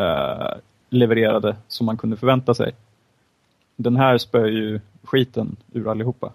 [0.00, 0.56] uh,
[0.90, 2.74] levererade som man kunde förvänta sig.
[3.76, 6.32] Den här spöar ju skiten ur allihopa.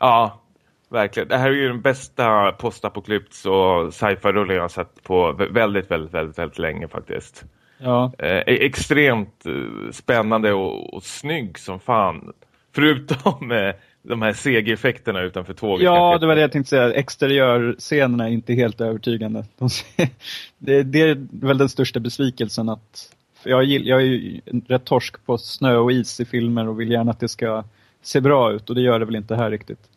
[0.00, 0.40] Ja,
[0.88, 1.28] verkligen.
[1.28, 5.90] Det här är ju den bästa postapokalyps och sci-fi rullen jag har sett på väldigt,
[5.90, 7.44] väldigt, väldigt, väldigt länge faktiskt.
[7.78, 8.12] Ja.
[8.18, 12.32] Eh, extremt eh, spännande och, och snygg som fan.
[12.74, 15.84] Förutom eh, de här CG-effekterna utanför tåget.
[15.84, 16.92] Ja, det var det jag tänkte säga.
[16.92, 19.44] Exteriörscenerna är inte helt övertygande.
[19.58, 20.08] De ser,
[20.58, 25.38] det, det, är väl den största besvikelsen att jag, jag är ju rätt torsk på
[25.38, 27.64] snö och is i filmer och vill gärna att det ska
[28.02, 29.88] se bra ut och det gör det väl inte här riktigt.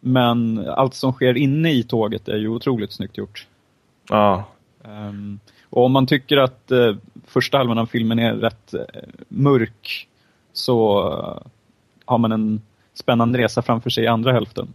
[0.00, 3.46] Men allt som sker inne i tåget är ju otroligt snyggt gjort.
[4.08, 4.44] Ja.
[4.84, 5.40] Um,
[5.70, 6.96] och om man tycker att uh,
[7.26, 8.80] första halvan av filmen är rätt uh,
[9.28, 10.08] mörk
[10.52, 11.38] så uh,
[12.04, 12.60] har man en
[12.98, 14.68] spännande resa framför sig i andra hälften.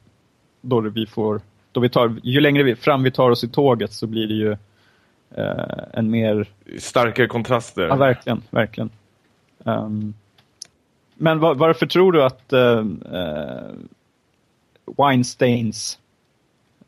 [0.62, 3.94] Då vi får, då vi tar, ju längre vi, fram vi tar oss i tåget
[3.94, 4.58] så blir det ju
[5.94, 6.48] en mer...
[6.78, 7.82] Starkare kontraster.
[7.82, 8.90] Ja, verkligen, verkligen.
[9.64, 10.14] Um,
[11.16, 12.54] men var, varför tror du att
[14.98, 16.00] Weinsteins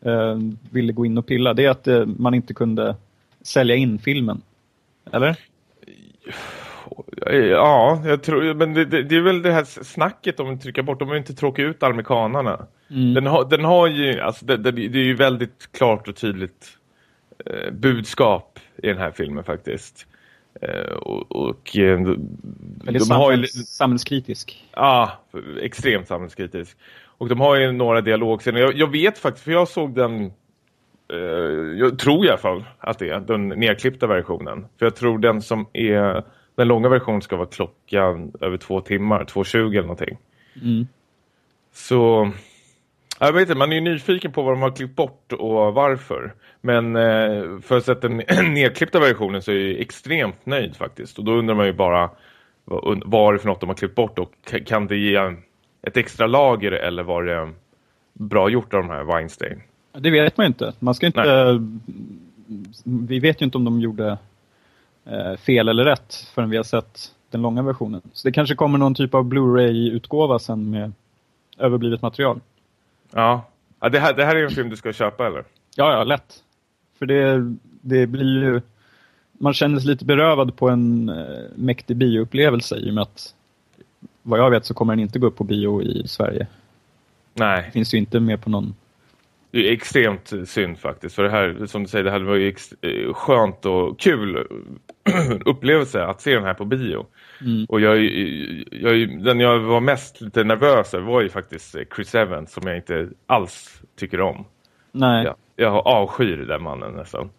[0.01, 2.95] eh, ville gå in och pilla, det är att eh, man inte kunde
[3.41, 4.41] sälja in filmen.
[5.11, 5.37] Eller?
[7.31, 10.83] Ja, jag tror, men det, det, det, är väl det här snacket om att trycka
[10.83, 12.67] bort, de vill inte tråka ut amerikanarna.
[12.89, 13.13] Mm.
[13.13, 16.77] Den, har, den har ju, alltså det, det, det, är ju väldigt klart och tydligt
[17.45, 20.07] eh, budskap i den här filmen faktiskt.
[20.61, 24.65] Eh, och, och eh, de, har ju, samhällskritisk.
[24.71, 25.11] Ja,
[25.61, 26.77] extremt samhällskritisk.
[27.17, 28.59] Och de har ju några dialogscener.
[28.59, 30.25] Jag, jag vet faktiskt, för jag såg den
[31.13, 31.19] eh,
[31.77, 34.65] jag tror i alla fall att det är den nedklippta versionen.
[34.79, 36.23] För jag tror den som är
[36.55, 40.17] den långa versionen ska vara klockan över två timmar, 2.20 eller någonting.
[40.61, 40.87] Mm.
[41.73, 42.31] Så
[43.19, 46.33] jag vet inte, man är ju nyfiken på vad de har klippt bort och varför.
[46.61, 48.17] Men eh, för att sätta den
[48.53, 51.19] nedklippta versionen så är jag extremt nöjd faktiskt.
[51.19, 52.09] Och då undrar man ju bara
[52.65, 54.31] vad, vad är det för något de har klippt bort och
[54.65, 55.35] kan det ge
[55.81, 57.53] ett extra lager eller var det
[58.13, 59.61] bra gjort av de här Weinstein?
[59.97, 60.73] Det vet man inte.
[60.79, 61.23] Man ska inte...
[61.23, 61.59] Nej.
[62.83, 64.17] Vi vet ju inte om de gjorde eh,
[65.39, 68.01] fel eller rätt förrän vi har sett den långa versionen.
[68.13, 70.93] Så det kanske kommer någon typ av Blu-ray-utgåva sen med
[71.57, 72.39] överblivet material.
[73.11, 73.45] Ja,
[73.79, 75.43] ja det, här, det här är en film du ska köpa eller?
[75.75, 76.43] Ja, ja, lätt.
[76.99, 78.61] För det, det blir ju...
[79.31, 83.35] Man känner sig lite berövad på en eh, mäktig bioupplevelse i och med att
[84.21, 86.47] vad jag vet så kommer den inte gå upp på bio i Sverige.
[87.33, 87.63] Nej.
[87.65, 88.75] Det finns ju inte med på någon.
[89.51, 91.15] Det är extremt synd faktiskt.
[91.15, 94.47] För det här, som du säger, det hade varit eh, skönt och kul
[95.45, 97.05] upplevelse att se den här på bio.
[97.41, 97.65] Mm.
[97.69, 98.03] Och jag,
[98.71, 102.75] jag, den jag var mest lite nervös över var ju faktiskt Chris Evans som jag
[102.75, 104.45] inte alls tycker om.
[104.91, 105.25] Nej.
[105.25, 107.29] Jag, jag avskyr den mannen nästan.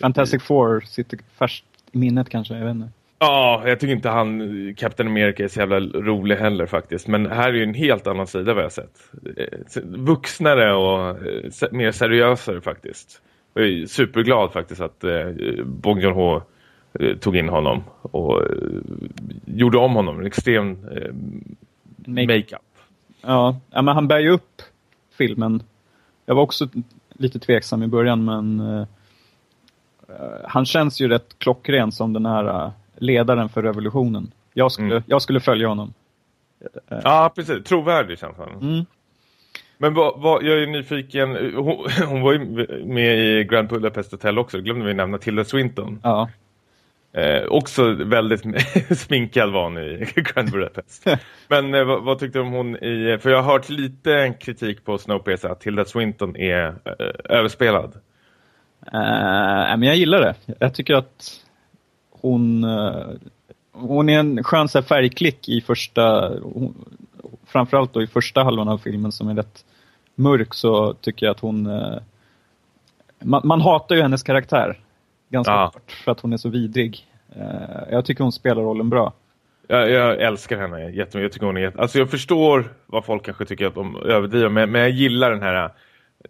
[0.00, 2.88] Fantastic Four sitter färskt i minnet kanske, jag vet inte.
[3.18, 7.08] Ja, jag tycker inte han, Captain America är så jävla rolig heller faktiskt.
[7.08, 9.10] Men här är ju en helt annan sida vad jag sett.
[9.36, 13.22] Eh, vuxnare och eh, mer seriösare faktiskt.
[13.54, 15.30] Jag är superglad faktiskt att eh,
[15.64, 16.42] Bong Joon-ho eh,
[17.20, 18.48] tog in honom och eh,
[19.44, 20.20] gjorde om honom.
[20.20, 21.12] En extrem eh,
[22.06, 22.60] makeup.
[23.20, 24.62] Ja, men han bär ju upp
[25.18, 25.62] filmen.
[26.26, 26.68] Jag var också
[27.12, 28.86] lite tveksam i början men eh,
[30.44, 34.32] han känns ju rätt klockren som den här ledaren för revolutionen.
[34.54, 35.02] Jag skulle, mm.
[35.06, 35.92] jag skulle följa honom.
[36.88, 37.64] Ja, precis.
[37.64, 38.50] Trovärdig känns han.
[38.50, 38.84] Mm.
[39.78, 41.54] Men vad, vad, jag är nyfiken.
[41.54, 42.38] Hon, hon, var ju
[42.84, 44.56] med i Grand Budapest Hotel också.
[44.56, 45.18] Det glömde vi nämna.
[45.18, 46.00] Tilda Swinton.
[46.02, 46.28] Ja.
[47.12, 48.42] Eh, också väldigt
[48.98, 51.06] sminkad var hon i Grand Budapest.
[51.48, 53.18] Men eh, vad, vad, tyckte du om hon i...
[53.20, 57.92] För jag har hört lite kritik på Snowpiercer att Tilda Swinton är eh, överspelad.
[58.86, 60.34] Eh, men jag gillar det.
[60.58, 61.40] Jag tycker att
[62.10, 63.06] hon, eh,
[63.72, 66.32] hon är en skön så färgklick i första,
[67.46, 69.64] framförallt då i första halvan av filmen som är rätt
[70.14, 71.98] mörk så tycker jag att hon, eh,
[73.18, 74.78] man, man hatar ju hennes karaktär
[75.30, 75.70] ganska ja.
[75.74, 77.06] hårt för att hon är så vidrig.
[77.36, 77.42] Eh,
[77.90, 79.12] jag tycker hon spelar rollen bra.
[79.66, 81.22] Jag, jag älskar henne jättemycket.
[81.22, 81.78] Jag tycker hon är jätt...
[81.78, 84.48] Alltså jag förstår vad folk kanske tycker att de överdriver.
[84.48, 85.70] Men, men jag gillar den här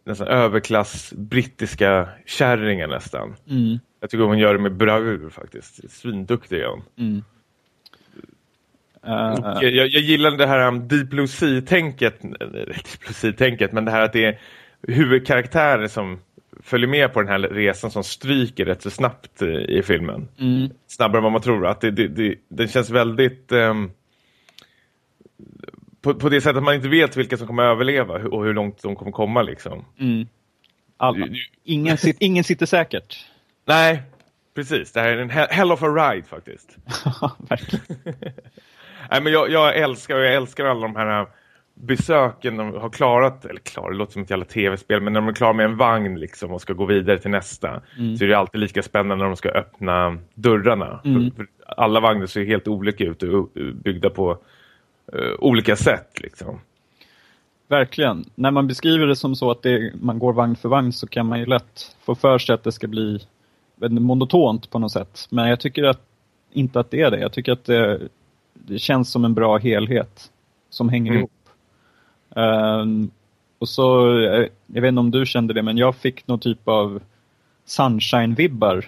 [0.05, 3.37] nästan överklass brittiska kärringen nästan.
[3.51, 3.79] Mm.
[4.01, 5.91] Jag tycker hon gör det med bravur faktiskt.
[5.91, 6.83] Svinduktig är hon.
[6.99, 7.23] Mm.
[9.07, 13.91] Uh, jag, jag, gillar det här um, Deep Blue Sea-tänket Deep Blue Sea-tänket, men det
[13.91, 14.39] här att det är
[14.83, 16.19] huvudkaraktärer som
[16.63, 20.29] följer med på den här resan som stryker rätt så snabbt i filmen.
[20.39, 20.71] Mm.
[20.87, 21.67] Snabbare än vad man tror.
[21.67, 23.53] Att det, det, det, den känns väldigt...
[23.53, 23.91] Um,
[26.01, 28.83] på, på det sättet att man inte vet vilka som kommer överleva och hur långt
[28.83, 29.85] de kommer komma liksom.
[29.99, 30.27] Mm.
[30.97, 31.29] Alla.
[31.65, 33.27] Ingen, ingen sitter säkert.
[33.65, 34.03] Nej,
[34.55, 34.93] precis.
[34.93, 36.77] Det här är en hell of a ride faktiskt.
[37.49, 37.85] verkligen.
[39.11, 41.27] Nej, men jag, jag, älskar jag älskar alla de här
[41.83, 45.29] besöken de har klarat, eller klarat, det låter som ett jävla tv-spel, men när de
[45.29, 48.17] är klara med en vagn liksom och ska gå vidare till nästa Mm.
[48.17, 51.01] så är det alltid lika spännande när de ska öppna dörrarna.
[51.05, 51.31] Mm.
[51.31, 54.31] För, för alla vagnar ser helt olika ut och byggda på
[55.15, 56.61] uh, olika sätt liksom.
[57.69, 58.25] Verkligen.
[58.35, 61.27] När man beskriver det som så att det, man går vagn för vagn så kan
[61.27, 63.21] man ju lätt få för sig att det ska bli
[63.77, 65.27] monotont på något sätt.
[65.31, 66.01] Men jag tycker att,
[66.53, 67.21] inte att det är det.
[67.21, 68.01] Jag tycker att det,
[68.55, 70.31] det känns som en bra helhet
[70.71, 71.19] som hänger Mm.
[71.19, 71.31] ihop.
[72.37, 73.11] Ehm,
[73.59, 76.69] och så, eh, jag vet inte om du kände det, men jag fick någon typ
[76.69, 77.01] av
[77.67, 78.85] sunshine-vibbar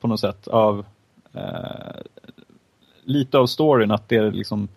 [0.00, 0.84] på något sätt av
[1.32, 2.00] eh,
[3.04, 4.68] lite av storyn att det är liksom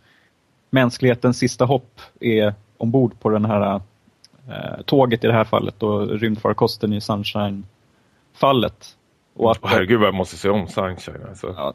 [0.69, 3.81] mänsklighetens sista hopp är ombord på den här
[4.49, 8.95] eh, tåget i det här fallet och rymdfarkosten i Sunshine-fallet.
[9.33, 11.53] Och att, Och herregud vad jag måste se om Sunshine alltså.
[11.57, 11.73] ja,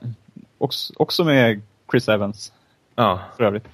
[0.58, 2.52] också, också med Chris Evans
[2.94, 3.20] Ja.
[3.36, 3.68] för övrigt.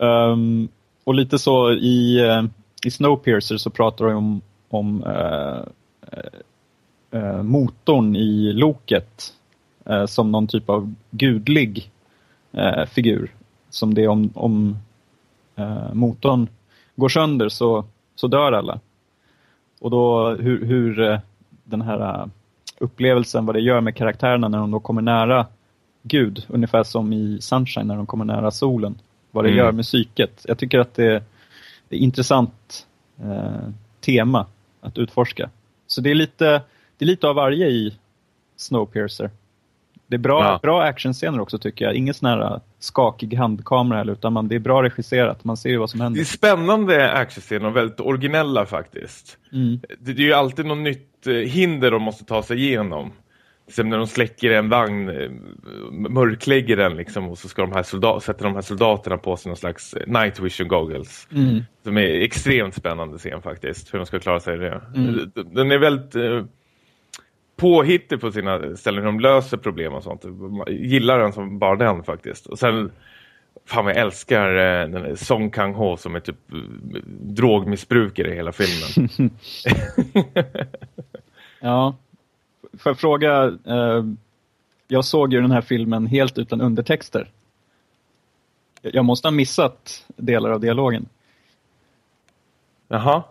[0.00, 0.68] Ehm,
[1.04, 2.42] och lite så i, eh,
[2.84, 5.62] i Snowpiercer så pratar de om, om eh,
[6.12, 9.32] eh, eh, motorn i loket
[9.84, 11.90] eh, som någon typ av gudlig
[12.52, 13.30] eh, figur.
[13.70, 14.76] Som det är om, om
[15.56, 16.48] eh, motorn
[16.96, 17.84] går sönder så,
[18.14, 18.80] så dör alla.
[19.80, 21.18] Och då hur, hur eh,
[21.64, 22.30] den här
[22.78, 25.46] upplevelsen, vad det gör med karaktärerna när de då kommer nära
[26.02, 28.98] Gud, ungefär som i Sunshine när de kommer nära solen.
[29.34, 29.58] Vad det Mm.
[29.58, 30.44] gör med psyket.
[30.48, 31.22] Jag tycker att det,
[31.88, 32.86] det är intressant
[33.22, 33.68] eh,
[34.00, 34.46] tema
[34.80, 35.50] att utforska.
[35.86, 36.44] Så det är lite,
[36.98, 37.96] det är lite av varje i
[38.56, 39.30] Snowpiercer.
[40.06, 40.58] Det är bra, Ja.
[40.62, 41.94] bra actionscener också tycker jag.
[41.94, 45.44] Ingen sån här skakig handkamera heller, utan man, det är bra regisserat.
[45.44, 46.24] Man ser ju vad som Det är händer.
[46.24, 49.38] spännande actionscener och väldigt originella faktiskt.
[49.52, 49.80] Mm.
[50.00, 53.12] Det, det är ju alltid något nytt eh, hinder de måste ta sig igenom.
[53.72, 55.30] Som när de släcker en vagn, eh,
[55.90, 59.50] mörklägger den liksom och så ska de här soldat, sätter de här soldaterna på sig
[59.50, 61.28] någon slags eh, night vision goggles.
[61.34, 61.62] Mm.
[61.84, 64.82] Som är extremt spännande scen faktiskt, hur de ska klara sig det.
[64.96, 65.30] Mm.
[65.34, 66.44] Den är väldigt eh,
[67.56, 70.24] påhittig på sina ställen, hur de löser problem och sånt.
[70.24, 72.46] Man gillar den som bara den faktiskt.
[72.46, 72.90] Och sen,
[73.66, 76.58] fan jag älskar eh, den Song Kang-ho som är typ eh,
[77.08, 79.30] drogmissbrukare i hela filmen.
[81.62, 81.96] Ja.
[82.78, 84.04] Får jag fråga, eh,
[84.88, 87.30] jag såg ju den här filmen helt utan undertexter.
[88.82, 91.08] Jag måste ha missat delar av dialogen.
[92.88, 93.22] Jaha,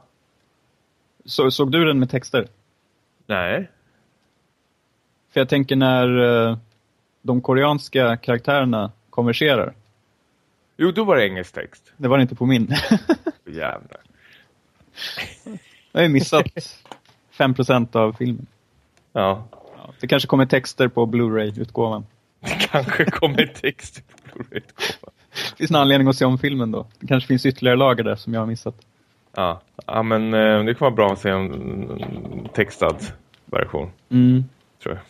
[1.25, 2.47] Så, såg du den med texter?
[3.25, 3.69] nej.
[5.33, 6.17] För jag tänker när
[6.49, 6.57] eh,
[7.21, 9.73] de koreanska karaktärerna konverserar.
[10.77, 11.91] Jo, då var det engelsk text.
[11.97, 12.67] Det var det inte på min.
[13.45, 13.99] Jävlar.
[15.91, 16.45] jag har ju missat
[17.37, 18.47] 5% av filmen.
[19.13, 19.43] Ja,
[19.77, 22.05] Ja, det kanske kommer texter på Blu-ray-utgåvan.
[22.39, 25.13] det kanske kommer text på Blu-ray-utgåvan.
[25.31, 26.87] Det finns en anledning att se om filmen då.
[26.99, 28.75] Det kanske finns ytterligare lager där som jag har missat.
[29.35, 32.97] Ja, ja men eh, det kan vara bra att se en textad
[33.45, 33.89] version.
[34.09, 34.43] Mm.
[34.83, 35.03] tror jag.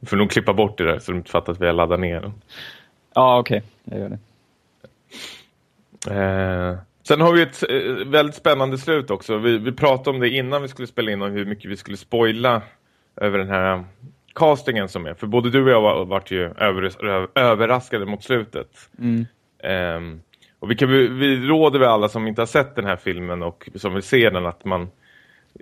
[0.00, 2.00] Vi får nog klippa bort det där så de inte fattar att vi har laddat
[2.00, 2.32] ner den.
[3.14, 3.62] Ja, okej.
[3.84, 4.18] Jag gör det.
[6.14, 9.38] Eh, sen har vi ett eh, väldigt spännande slut också.
[9.38, 11.96] Vi, vi pratade om det innan vi skulle spela in och hur mycket vi skulle
[11.96, 12.62] spoila
[13.16, 13.84] över den här eh,
[14.34, 15.14] castingen som är.
[15.14, 18.68] För både du och jag var, vart ju över, överraskade mot slutet.
[18.98, 19.26] Mm.
[19.62, 20.20] Ehm,
[20.58, 23.42] och vi, kan, vi, vi råder väl alla som inte har sett den här filmen
[23.42, 24.88] och som vill se den att man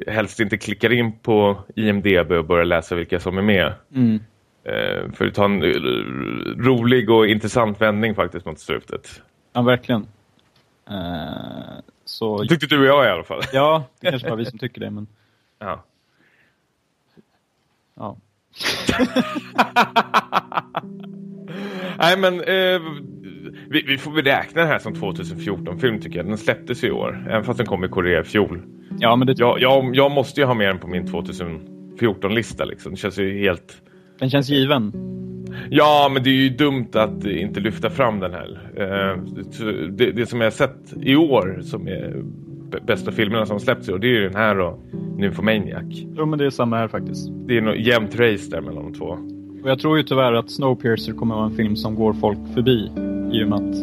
[0.07, 3.72] helst inte klickar in på IMDB och börjar läsa vilka som är med.
[3.95, 4.20] Mm.
[4.64, 5.68] Eh, för att ta en eh,
[6.64, 9.22] rolig och intressant vändning faktiskt mot slutet.
[9.53, 10.07] Ja, verkligen.
[10.91, 13.43] Eh, så, Tyckte du och jag i alla fall.
[13.53, 15.07] ja, det kanske bara vi som tycker det, men
[15.59, 15.84] Ja.
[17.97, 18.16] ja.
[21.99, 22.80] Nej men eh,
[23.70, 26.26] vi, vi får väl räkna den här som 2014-film tycker jag.
[26.26, 28.62] Den släpptes i år, även fast den kom i Korea i fjol.
[28.99, 32.93] Ja, men det, Jag, jag, jag måste ju ha med den på min 2014-lista liksom.
[32.93, 33.82] Det känns ju helt...
[34.18, 34.93] den känns given.
[35.71, 38.61] Ja, men det är ju dumt att inte lyfta fram den här.
[38.77, 39.23] Eh,
[39.91, 42.23] det, det som jag har sett i år som är
[42.87, 44.79] bästa filmerna som släppts i år, det är ju den här och
[45.17, 45.85] Nymphomaniac.
[46.17, 47.31] Jo, men det är samma här faktiskt.
[47.47, 49.17] Det är nog jämnt race där mellan de två.
[49.63, 52.39] Och jag tror ju tyvärr att Snowpiercer kommer att vara en film som går folk
[52.55, 52.91] förbi.
[53.33, 53.77] I och med att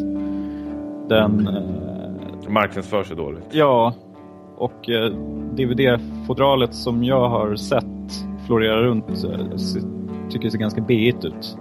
[1.08, 1.46] den...
[1.48, 3.44] Eh, Marknadsför sig dåligt.
[3.52, 3.94] ja,
[4.56, 5.12] och eh,
[5.56, 7.84] DVD-fodralet som jag har sett
[8.46, 9.80] florera runt eh, se-
[10.30, 11.58] tycker ser ganska B-igt ut.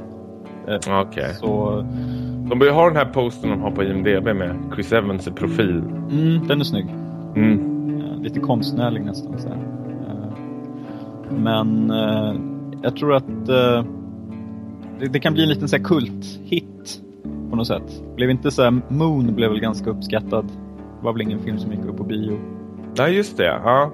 [0.68, 1.34] Eh, Okej.
[1.34, 1.82] Så
[2.50, 5.84] De bör ju ha den här posten de har på IMDB med Chris Evans profil.
[6.12, 6.86] mm, den är snygg.
[7.36, 7.74] Mm.
[8.22, 9.40] Lite konstnärlig nästan.
[9.40, 9.58] Så här.
[10.08, 10.34] Eh,
[11.38, 12.36] men eh,
[12.84, 13.46] jag tror att
[15.00, 17.02] det, det kan bli en liten så här kult-hit
[17.50, 18.04] på något sätt.
[18.16, 20.46] Blev inte så här, Moon blev väl ganska uppskattad.
[21.00, 22.38] Det var väl ingen film som gick upp på bio.
[22.98, 23.46] Nej, just det.
[23.64, 23.92] Ja.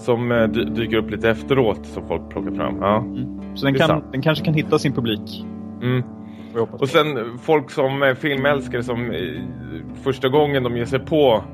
[0.00, 2.76] Som eh, dy dyker upp lite efteråt som folk plockar fram.
[2.80, 2.96] Ja.
[2.98, 3.40] Mm.
[3.56, 5.44] Så den, kan, den kanske kan hitta sin publik.
[5.82, 6.02] Mm.
[6.72, 9.18] Och sen eh, folk som är filmälskare som eh,
[10.02, 11.44] första gången de ger sig på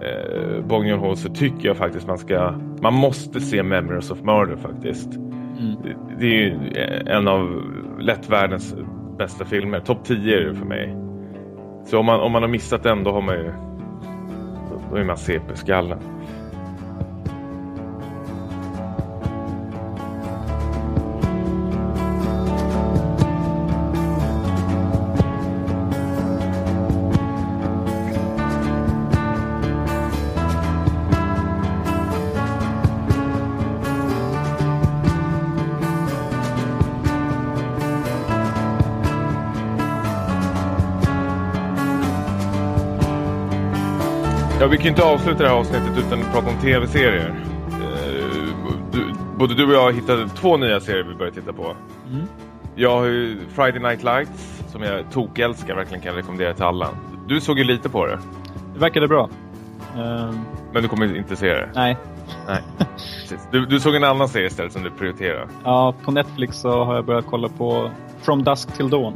[0.00, 4.56] eh, Bong Joon-ho så tycker jag faktiskt man ska man måste se Memories of Murder
[4.56, 5.14] faktiskt.
[5.14, 5.76] Mm.
[6.18, 7.62] Det- är ju eh, en av
[8.00, 8.76] lätt världens
[9.18, 9.80] bästa filmer.
[9.80, 10.96] Topp 10 är det för mig.
[11.86, 13.52] Så om man, om man har missat den då har man ju
[14.90, 15.98] då är man CP-skallen.
[44.82, 47.34] Kan ju inte avsluta det här avsnittet utan att prata om tv-serier.
[47.70, 48.54] Eh,
[48.92, 51.76] du, både du och jag hittade två nya serier vi började titta på.
[52.10, 52.26] Mm.
[52.74, 56.88] Jag har ju Friday Night Lights som jag tokälskar, verkligen kan rekommendera till alla.
[57.28, 58.18] Du såg ju lite på det,
[58.74, 59.28] Det verkade bra.
[59.96, 60.40] Ehm,
[60.72, 61.68] men du kommer inte se det.
[61.74, 61.96] nej.
[62.48, 62.62] Nej.
[63.50, 65.48] Du, du såg en annan serie istället som du prioriterar.
[65.64, 67.90] Ja, på Netflix så har jag börjat kolla på
[68.22, 69.14] From Dusk Till Dawn.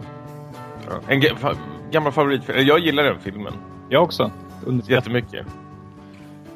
[0.89, 0.93] Ja.
[1.09, 1.23] En
[1.91, 2.67] gammal favoritfilm.
[2.67, 3.53] Jag gillar den filmen
[3.89, 4.31] Jag också.
[4.67, 4.91] Underskattat.
[5.07, 5.47] jättemycket.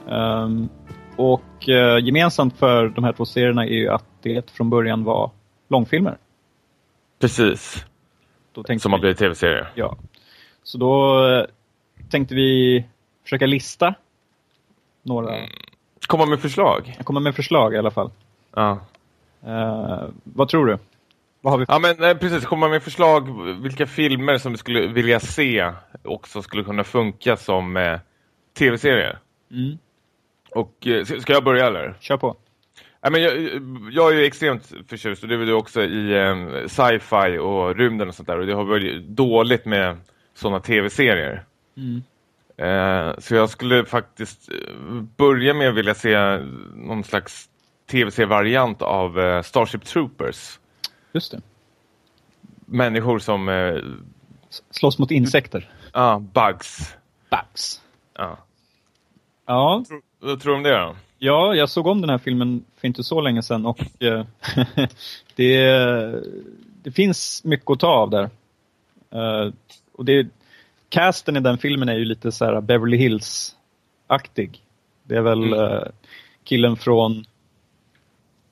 [0.09, 0.69] Ehm,
[1.17, 5.31] och eh, gemensamt för de här två serierna är ju att det från början var
[5.69, 6.17] långfilmer.
[7.21, 7.85] Precis.
[8.53, 9.73] Då tänkte Som har vi- blivit tv-serier.
[9.75, 9.97] Ja.
[10.63, 11.45] Så då eh,
[12.11, 12.85] tänkte vi
[13.25, 13.95] försöka lista
[15.03, 15.37] några.
[15.37, 15.51] Mm.
[16.07, 16.97] Komma med förslag.
[17.05, 18.11] Kommer med förslag i alla fall.
[18.55, 18.79] Ja.
[19.47, 20.79] Eh, vad tror du?
[21.41, 21.64] Vad har vi?
[21.68, 25.72] Ja men eh, precis, komma med förslag vilka filmer som du skulle vilja se
[26.05, 27.99] också skulle kunna funka som eh,
[28.59, 29.18] tv-serier.
[29.51, 29.78] Mm,
[30.55, 31.95] Och eh, ska jag börja eller?
[32.01, 32.36] kör på.
[33.01, 33.32] Ja, men jag,
[33.93, 38.09] jag är ju extremt förtjust och det är du också i eh, sci-fi och rymden
[38.09, 39.97] och sånt där och det har varit dåligt med
[40.34, 41.45] sådana tv-serier.
[41.76, 42.03] Mm.
[42.57, 44.74] Eh, så jag skulle faktiskt eh,
[45.16, 46.38] börja med att vilja se
[46.74, 47.49] någon slags
[47.91, 50.59] tv-serievariant av eh, Starship Troopers.
[51.13, 51.41] Just det.
[52.67, 53.75] Människor som, eh,
[54.71, 55.71] Slåss mot insekter.
[55.93, 56.95] ja, bugs.
[57.31, 57.81] Bugs.
[58.15, 58.39] Ja.
[59.47, 59.85] Ja,
[60.21, 60.97] Vad tror du om det då?
[61.19, 64.25] ja, jag såg om den här filmen för inte så länge sedan och eh,
[65.35, 65.65] det,
[66.83, 68.31] det finns mycket att ta av där.
[69.11, 69.53] Eh,
[69.93, 70.27] och det,
[70.89, 74.63] casten i den filmen är ju lite så här Beverly Hills-aktig.
[75.03, 75.59] Det är väl Mm.
[75.73, 75.83] eh,
[76.45, 77.25] killen från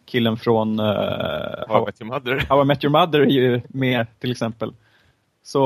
[0.08, 0.86] killen från uh,
[1.68, 2.46] How I Met Your Mother.
[2.48, 4.72] How I Met Your Mother är ju med till exempel.
[5.42, 5.60] Så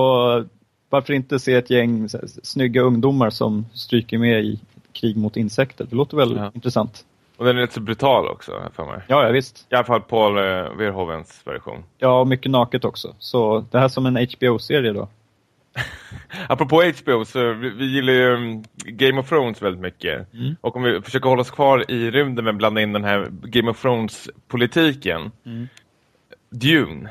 [0.90, 4.60] varför inte se ett gäng så här, snygga ungdomar som stryker med i
[4.92, 5.86] krig mot insekter?
[5.90, 6.50] Det låter väl Ja.
[6.54, 7.04] intressant.
[7.36, 9.00] Och den är rätt så brutal också, för mig.
[9.08, 9.66] Ja, ja, visst.
[9.70, 10.42] I alla fall Paul eh,
[10.76, 11.84] Verhovens version.
[11.98, 13.14] Ja, och mycket naket också.
[13.18, 15.08] Så det här som en HBO-serie då.
[16.48, 20.34] Apropå HBO så vi, vi gillar ju mm, Game of Thrones väldigt mycket.
[20.34, 20.56] Mm.
[20.60, 23.70] Och om vi försöker hålla oss kvar i rymden men blanda in den här Game
[23.70, 25.30] of Thrones-politiken.
[25.46, 25.68] Mm.
[26.50, 27.10] Dune.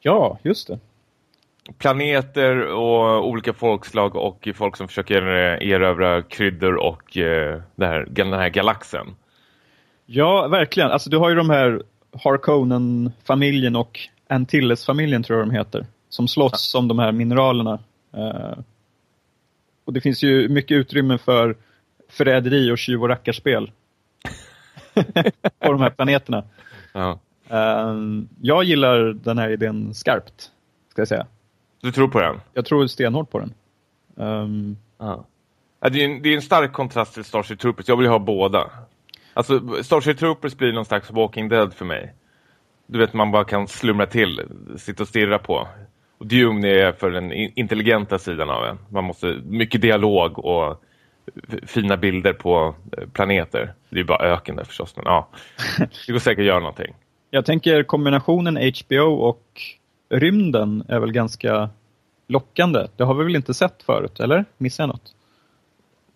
[0.00, 0.78] Ja, just det.
[1.78, 8.32] Planeter och olika folkslag och folk som försöker eh, erövra kryddor och eh, här, den
[8.32, 9.06] här galaxen.
[10.06, 10.90] Ja, verkligen.
[10.90, 11.82] Alltså du har ju de här
[12.24, 15.86] Harkonnen-familjen och Antilles-familjen tror jag de heter.
[16.08, 17.78] Som slåss om de här mineralerna.
[18.12, 18.58] Eh,
[19.84, 21.56] och det finns ju mycket utrymme för
[22.08, 23.72] förräderi och tjuv och rackarspel.
[25.58, 26.44] på de här planeterna.
[26.92, 27.18] Ja.
[27.48, 27.94] Eh,
[28.40, 30.50] jag gillar den här idén skarpt,
[30.90, 31.26] ska jag säga.
[31.80, 32.40] Du tror på den?
[32.54, 33.54] Jag tror stenhårt på den.
[34.98, 35.24] Ja.
[35.80, 37.88] Ja, det, är en, det är en stark kontrast till Starship Troopers.
[37.88, 38.70] Jag vill ha båda.
[39.34, 42.14] Alltså, Starship Troopers blir någon slags Walking Dead för mig.
[42.86, 44.42] Du vet, man bara kan slumra till,
[44.76, 45.68] sitta och stirra på.
[46.18, 48.78] Och Dune är för den in- intelligenta sidan av en.
[48.88, 50.82] Man måste, mycket dialog och
[51.66, 53.74] fina bilder på eh, planeter.
[53.90, 55.28] Det är bara öken där förstås, men ja.
[56.06, 56.94] Det går säkert att göra någonting.
[57.30, 59.44] jag tänker kombinationen HBO och
[60.10, 61.70] rymden är väl ganska
[62.28, 62.86] lockande.
[62.96, 64.44] Det har vi väl inte sett förut, eller?
[64.58, 65.14] Missar jag något?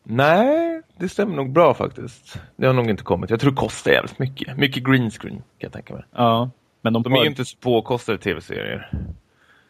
[0.04, 2.40] Nej, det stämmer nog bra faktiskt.
[2.56, 3.30] Det har nog inte kommit.
[3.30, 4.56] Jag tror det kostar jävligt mycket.
[4.58, 6.02] Mycket green screen, kan jag tänka mig.
[6.14, 6.50] Ja,
[6.80, 8.90] men de, De är ju inte så påkostade tv-serier.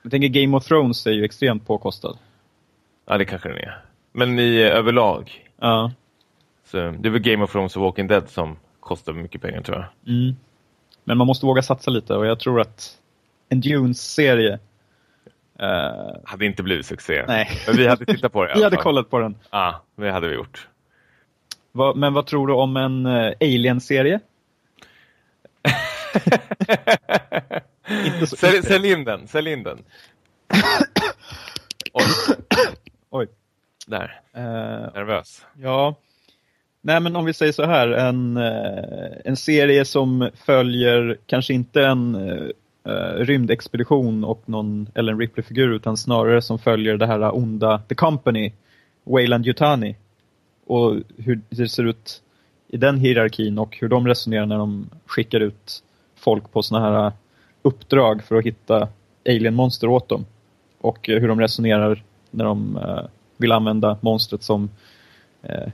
[0.03, 2.18] Jag tänker Game of Thrones är ju extremt påkostad.
[3.07, 3.84] Ja, det kanske den är.
[4.12, 5.48] Men i eh, överlag.
[5.61, 5.92] Ja.
[6.64, 9.76] Så det är väl Game of Thrones och Walking Dead som kostar mycket pengar tror
[9.76, 10.14] jag.
[10.14, 10.36] Mm.
[11.05, 12.98] Men man måste våga satsa lite och jag tror att
[13.48, 14.59] en Dunes-serie
[15.62, 17.24] Uh, hade inte blivit succé.
[17.28, 17.48] Nej.
[17.66, 18.53] Men vi hade tittat på det.
[18.57, 19.34] vi hade kollat på den.
[19.50, 20.68] Ja, det hade vi gjort.
[21.72, 24.20] Va, men vad tror du om en uh, Alien-serie?
[28.36, 29.78] sälj, sälj in den, sälj in den.
[31.92, 32.04] Oj.
[33.10, 33.28] Oj.
[33.86, 34.20] Där.
[34.36, 35.46] Uh, Nervös.
[35.62, 35.94] Ja.
[36.80, 38.36] Nej men om vi säger så här, en,
[39.24, 42.50] en serie som följer kanske inte en uh,
[43.16, 48.52] rymdexpedition och någon Ellen Ripley-figur utan snarare som följer det här onda The Company,
[49.04, 49.96] Wayland Yutani
[50.66, 52.22] och hur det ser ut
[52.68, 55.82] i den hierarkin och hur de resonerar när de skickar ut
[56.16, 57.12] folk på såna här
[57.62, 58.88] uppdrag för att hitta
[59.28, 60.26] alien-monster åt dem
[60.80, 63.04] och hur de resonerar när de uh,
[63.36, 64.70] vill använda monstret som
[65.44, 65.68] uh,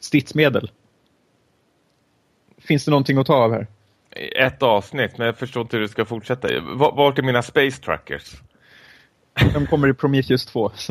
[0.00, 0.70] stridsmedel.
[2.58, 3.66] Finns det någonting att ta av här?
[4.36, 6.48] ett avsnitt, men jag förstår inte hur det ska fortsätta.
[6.74, 8.32] Vart är mina Space Trackers?
[9.54, 10.72] De kommer i Prometheus 2.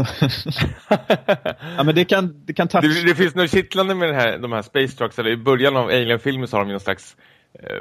[1.77, 2.83] ja, men det kan, det kan touch...
[2.83, 5.19] det, det finns något kittlande med här, de här Space Trucks.
[5.19, 7.25] Eller I början av Alien-filmen så har de någon slags eh,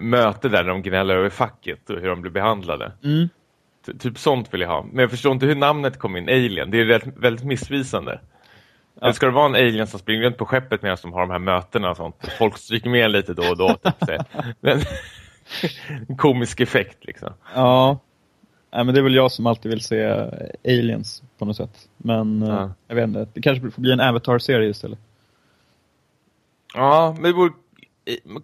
[0.01, 2.93] möte där de gnäller över facket och hur de blir behandlade.
[3.05, 3.29] Mm.
[3.99, 4.83] Typ sånt vill jag ha.
[4.83, 6.71] Men jag förstår inte hur namnet kom in, Alien.
[6.71, 8.21] Det är rätt, väldigt missvisande.
[8.95, 9.01] Ja.
[9.03, 11.31] Eller ska det vara en alien som springer runt på skeppet medan de har de
[11.31, 12.29] här mötena och sånt?
[12.39, 13.75] Folk stryker med lite då och då.
[14.07, 14.21] Typ,
[14.61, 14.81] men,
[16.09, 17.33] en komisk effekt liksom.
[17.55, 17.99] Ja.
[18.73, 20.31] Nej, men det är väl jag som alltid vill se
[20.65, 21.89] aliens på något sätt.
[21.97, 22.73] Men ja.
[22.89, 24.99] jag vet inte, det kanske får bli en Avatar-serie istället.
[26.75, 27.53] Ja, men det vore,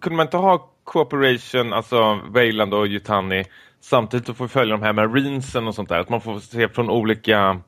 [0.01, 3.43] kunde man inte ha Cooperation, alltså Wayland och Yutani
[3.79, 5.99] samtidigt att få följa de här marinesen och sånt där.
[5.99, 7.61] Att man får se från olika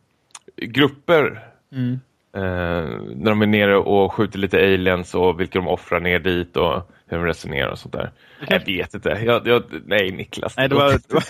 [0.55, 1.99] grupper mm.
[2.35, 6.57] eh, när de är nere och skjuter lite aliens och vilka de offrar ner dit
[6.57, 8.11] och hur de resonerar och sånt där.
[8.41, 8.59] Okay.
[8.59, 9.09] Jag vet inte.
[9.09, 10.57] Jag, jag, nej, Niklas.
[10.57, 11.23] Nej, det var, det var...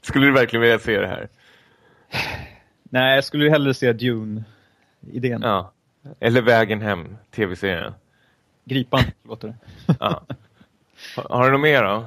[0.00, 1.28] skulle du verkligen vilja se det här?
[2.82, 5.40] Nej, jag skulle hellre se Dune-idén.
[5.42, 5.72] Ja.
[6.20, 7.92] Eller Vägen hem, tv-serien.
[8.64, 9.54] Gripan, låter det.
[10.00, 10.26] ja.
[11.16, 12.06] Har du något mer då?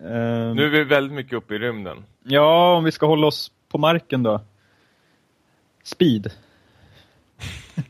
[0.00, 0.56] Um...
[0.56, 2.04] Nu är vi väldigt mycket uppe i rymden.
[2.22, 4.40] Ja, om vi ska hålla oss på marken då.
[5.82, 6.32] Speed.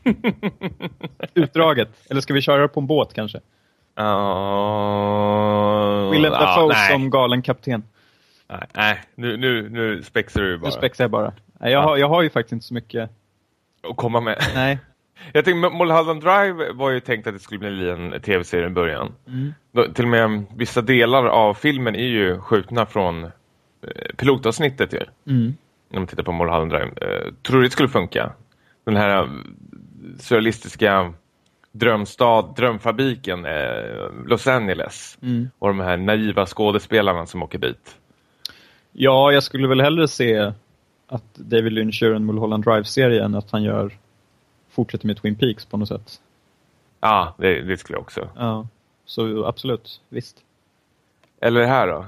[1.33, 1.89] Utdraget.
[2.09, 3.37] Eller ska vi köra på en båt kanske?
[3.99, 4.05] Uh,
[6.11, 7.83] Willem Dafoe ja, som galen kapten.
[8.47, 9.01] Nej, nej.
[9.15, 10.67] Nu, nu, nu spexar du bara.
[10.67, 11.33] Nu spexar jag bara.
[11.59, 11.87] Nej, jag, ja.
[11.87, 13.09] har, jag har ju faktiskt inte så mycket...
[13.89, 14.43] Att komma med.
[14.55, 14.79] Nej.
[15.33, 19.11] Jag tänkte, Mulholland Drive var ju tänkt att det skulle bli en tv-serie i början.
[19.27, 19.53] Mm.
[19.71, 23.29] Då, till och med vissa delar av filmen är ju skjutna från eh,
[24.17, 25.33] pilotavsnittet ju.
[25.33, 25.53] Mm.
[25.89, 26.91] När man tittar på Mulholland Drive.
[27.01, 28.31] Eh, tror du det skulle funka?
[28.83, 29.29] Den här
[30.19, 31.13] surrealistiska
[31.71, 35.17] drömstad, drömfabriken eh, Los Angeles.
[35.21, 35.49] Mm.
[35.59, 37.97] Och de här naiva skådespelarna som åker dit.
[38.91, 40.51] Ja, jag skulle väl hellre se
[41.07, 43.97] att David Lynch gör en Mulholland Drive-serie än att han gör
[44.71, 46.21] fortsätter med Twin Peaks på något sätt.
[46.99, 48.29] Ja, det, det skulle jag också.
[48.35, 48.67] Ja,
[49.05, 50.37] så absolut, visst.
[51.41, 52.05] Eller det här då?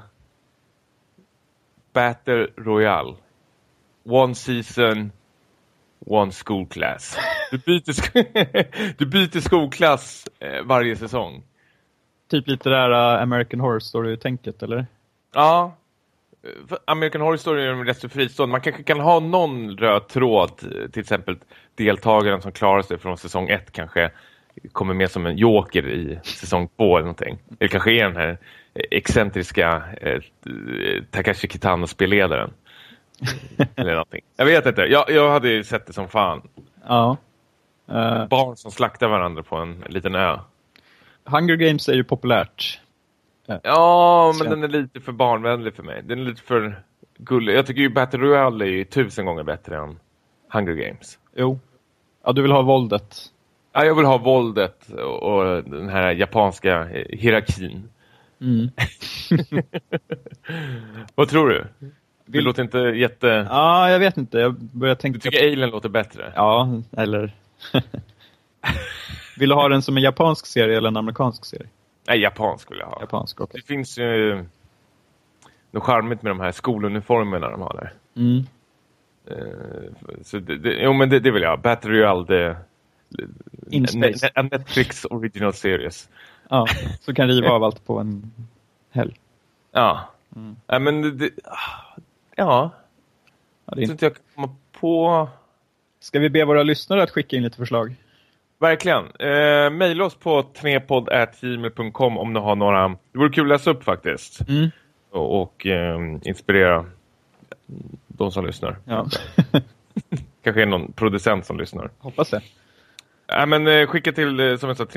[1.94, 3.16] Battle Royale.
[4.04, 5.12] One season,
[6.06, 7.18] one school class.
[7.52, 8.14] Du byter, sk
[8.98, 11.44] du byter skolklass eh, varje säsong.
[12.28, 14.88] Typ lite där uh, American Horror Story-tänket, eller?
[15.34, 15.76] Ja.
[16.86, 18.52] American Horror Story är rätt så fristående.
[18.52, 20.58] Man kanske kan ha någon röd tråd.
[20.92, 21.38] Till exempel
[21.76, 24.12] deltagaren som klarar sig från säsong ett kanske
[24.72, 27.38] kommer med som en joker i säsong två eller någonting.
[27.60, 28.38] Eller kanske är den här
[28.74, 30.22] excentriska eh,
[31.12, 32.54] Takashi Kitano-spelledaren.
[33.76, 34.22] eller någonting.
[34.36, 34.82] Jag vet inte.
[34.82, 36.42] Jag, jag hade sett det som fan.
[36.88, 37.18] Ja.
[37.90, 40.40] Uh, Barn som slaktar varandra på en liten ö.
[41.26, 42.82] Hunger Games är ju populärt.
[43.48, 46.04] Ja, men den är lite för barnvänlig för mig.
[46.04, 46.84] Den är lite för
[47.18, 47.56] gullig.
[47.56, 50.00] Jag tycker ju Battle Royale är tusen gånger bättre än
[50.50, 51.20] Hunger Games.
[51.36, 51.60] Jo.
[52.24, 53.18] Ja, du vill ha våldet.
[53.74, 54.90] Ja, jag vill ha våldet
[55.20, 57.90] och den här japanska hierarkin.
[58.42, 58.70] Mm.
[61.16, 61.68] Vad tror du?
[62.26, 63.48] Det låter inte jätte...
[63.50, 64.38] Ja, jag vet inte.
[64.38, 65.18] Jag börjar tänka...
[65.18, 66.34] Du tycker Alien låter bättre?
[66.36, 67.32] Ja, eller...
[69.38, 71.68] Vill du ha den som en japansk serie eller en amerikansk serie?
[72.08, 73.02] Nej, japansk vill jag ha.
[73.02, 73.62] Japansk, okay.
[73.62, 74.46] Det finns ju
[75.72, 77.94] något charmigt med de här skoluniformerna de har där.
[78.16, 78.44] Mm.
[79.32, 79.90] Uh,
[80.24, 81.58] så det, det, jo, men det, det vill jag ha.
[81.58, 82.58] Battle Royale, det...
[84.36, 86.10] En Netflix original series.
[86.50, 86.68] Ja,
[87.00, 88.32] så kan riva av allt på en
[88.90, 89.20] helg.
[89.72, 90.10] Ja.
[90.36, 90.56] Mm.
[90.68, 91.30] Ja, men det...
[92.36, 92.72] Ja.
[93.66, 93.86] ja det är...
[93.86, 95.28] Så inte jag kan komma på...
[96.00, 97.96] Ska vi be våra lyssnare att skicka in lite förslag?
[98.64, 99.06] Verkligen.
[99.20, 102.88] Eh, maila oss på tnepodd.gmail.com om ni har några...
[102.88, 104.50] Det vore kul att läsa upp faktiskt.
[104.50, 104.70] Mm.
[105.12, 106.86] Och, och eh, inspirera
[108.08, 108.78] de som lyssnar.
[108.86, 109.06] Ja.
[110.44, 111.90] Kanske är någon producent som lyssnar.
[112.00, 112.42] Hoppas det.
[113.28, 114.92] Ja, men eh, skicka till eh, som jag sa, så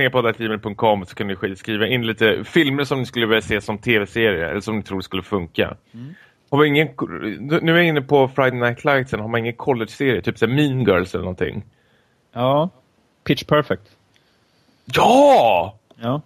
[1.14, 4.60] kan ni sk- skriva in lite filmer som ni skulle vilja se som tv-serier eller
[4.60, 5.76] som ni tror skulle funka.
[6.50, 6.88] Har vi ingen,
[7.62, 10.80] nu är jag inne på Friday Night Lights, har man ingen college-serie, typ så Mean
[10.84, 11.64] Girls eller någonting?
[12.32, 12.70] Ja.
[13.26, 13.82] Pitch Perfect.
[14.84, 15.78] Ja!
[15.96, 16.20] Ja.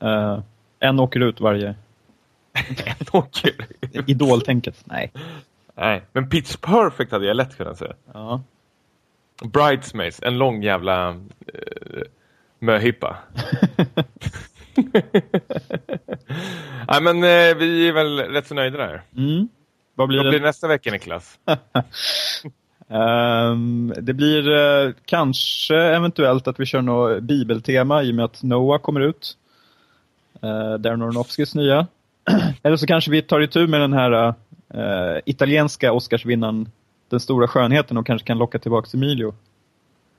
[0.00, 0.38] Eh,
[0.78, 1.74] en åker ut varje.
[3.10, 3.56] Okej.
[4.06, 4.82] Idoltänket.
[4.84, 5.12] Nej.
[5.74, 7.94] Nej, men Pitch Perfect hade jag lätt kunnat säga.
[8.12, 8.42] Ja.
[9.44, 11.14] Bridesmaids, en lång jävla eh,
[12.58, 13.16] möhippa.
[16.88, 19.02] Nej, men eh, vi är väl rätt så nöjda där.
[19.16, 19.48] Mm.
[19.94, 20.30] Vad blir Vad det?
[20.30, 21.38] blir nästa vecka, Niklas?
[22.88, 28.42] Ehm, det blir eh, kanske eventuellt att vi kör något bibeltema i och med att
[28.42, 29.36] Noah kommer ut.
[30.44, 31.86] Uh, Darren Aronofskys nya.
[32.62, 34.34] Eller så kanske vi tar itu med den här
[34.74, 36.70] eh, italienska Oscarsvinnaren
[37.08, 39.34] Den stora skönheten och kanske kan locka tillbaka Emilio.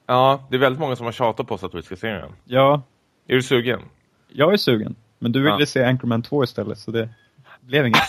[0.06, 2.32] Ja, det är väldigt många som har tjatat på oss att vi ska se den.
[2.46, 2.82] Ja,
[3.28, 3.80] Är du sugen?
[4.28, 4.96] jag är sugen.
[5.20, 5.66] Men du ville Ja.
[5.66, 7.10] se Anchorman 2 istället så det
[7.62, 7.98] blev inget.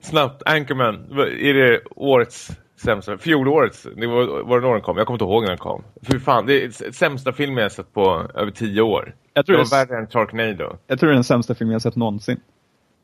[0.00, 0.94] Snabbt, Anchorman.
[1.40, 2.50] Är det årets
[2.82, 3.18] sämsta?
[3.18, 3.86] Fjolårets?
[3.96, 4.96] Det var, var det när den kom?
[4.96, 5.84] Jag kommer inte ihåg när den kom.
[6.12, 9.14] Fy fan, det är sämsta filmen jag sett på över tio år.
[9.34, 10.76] Jag tror var det, är- värre än Sharknado.
[10.86, 12.40] jag tror det är den sämsta filmen jag sett någonsin.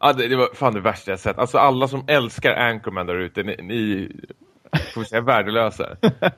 [0.01, 1.39] Ja, det, det var fan det värsta jag sett.
[1.39, 4.11] Alltså alla som älskar Anchorman där ute, ni, ni
[4.95, 5.89] får säga värdelösa.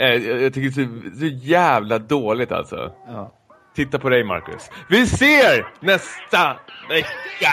[0.00, 2.92] Eh, jag, jag tycker det är så, så jävla dåligt alltså.
[3.06, 3.32] Ja.
[3.74, 4.70] Titta på dig Marcus.
[4.88, 6.56] Vi ser nästa
[6.88, 7.52] vecka!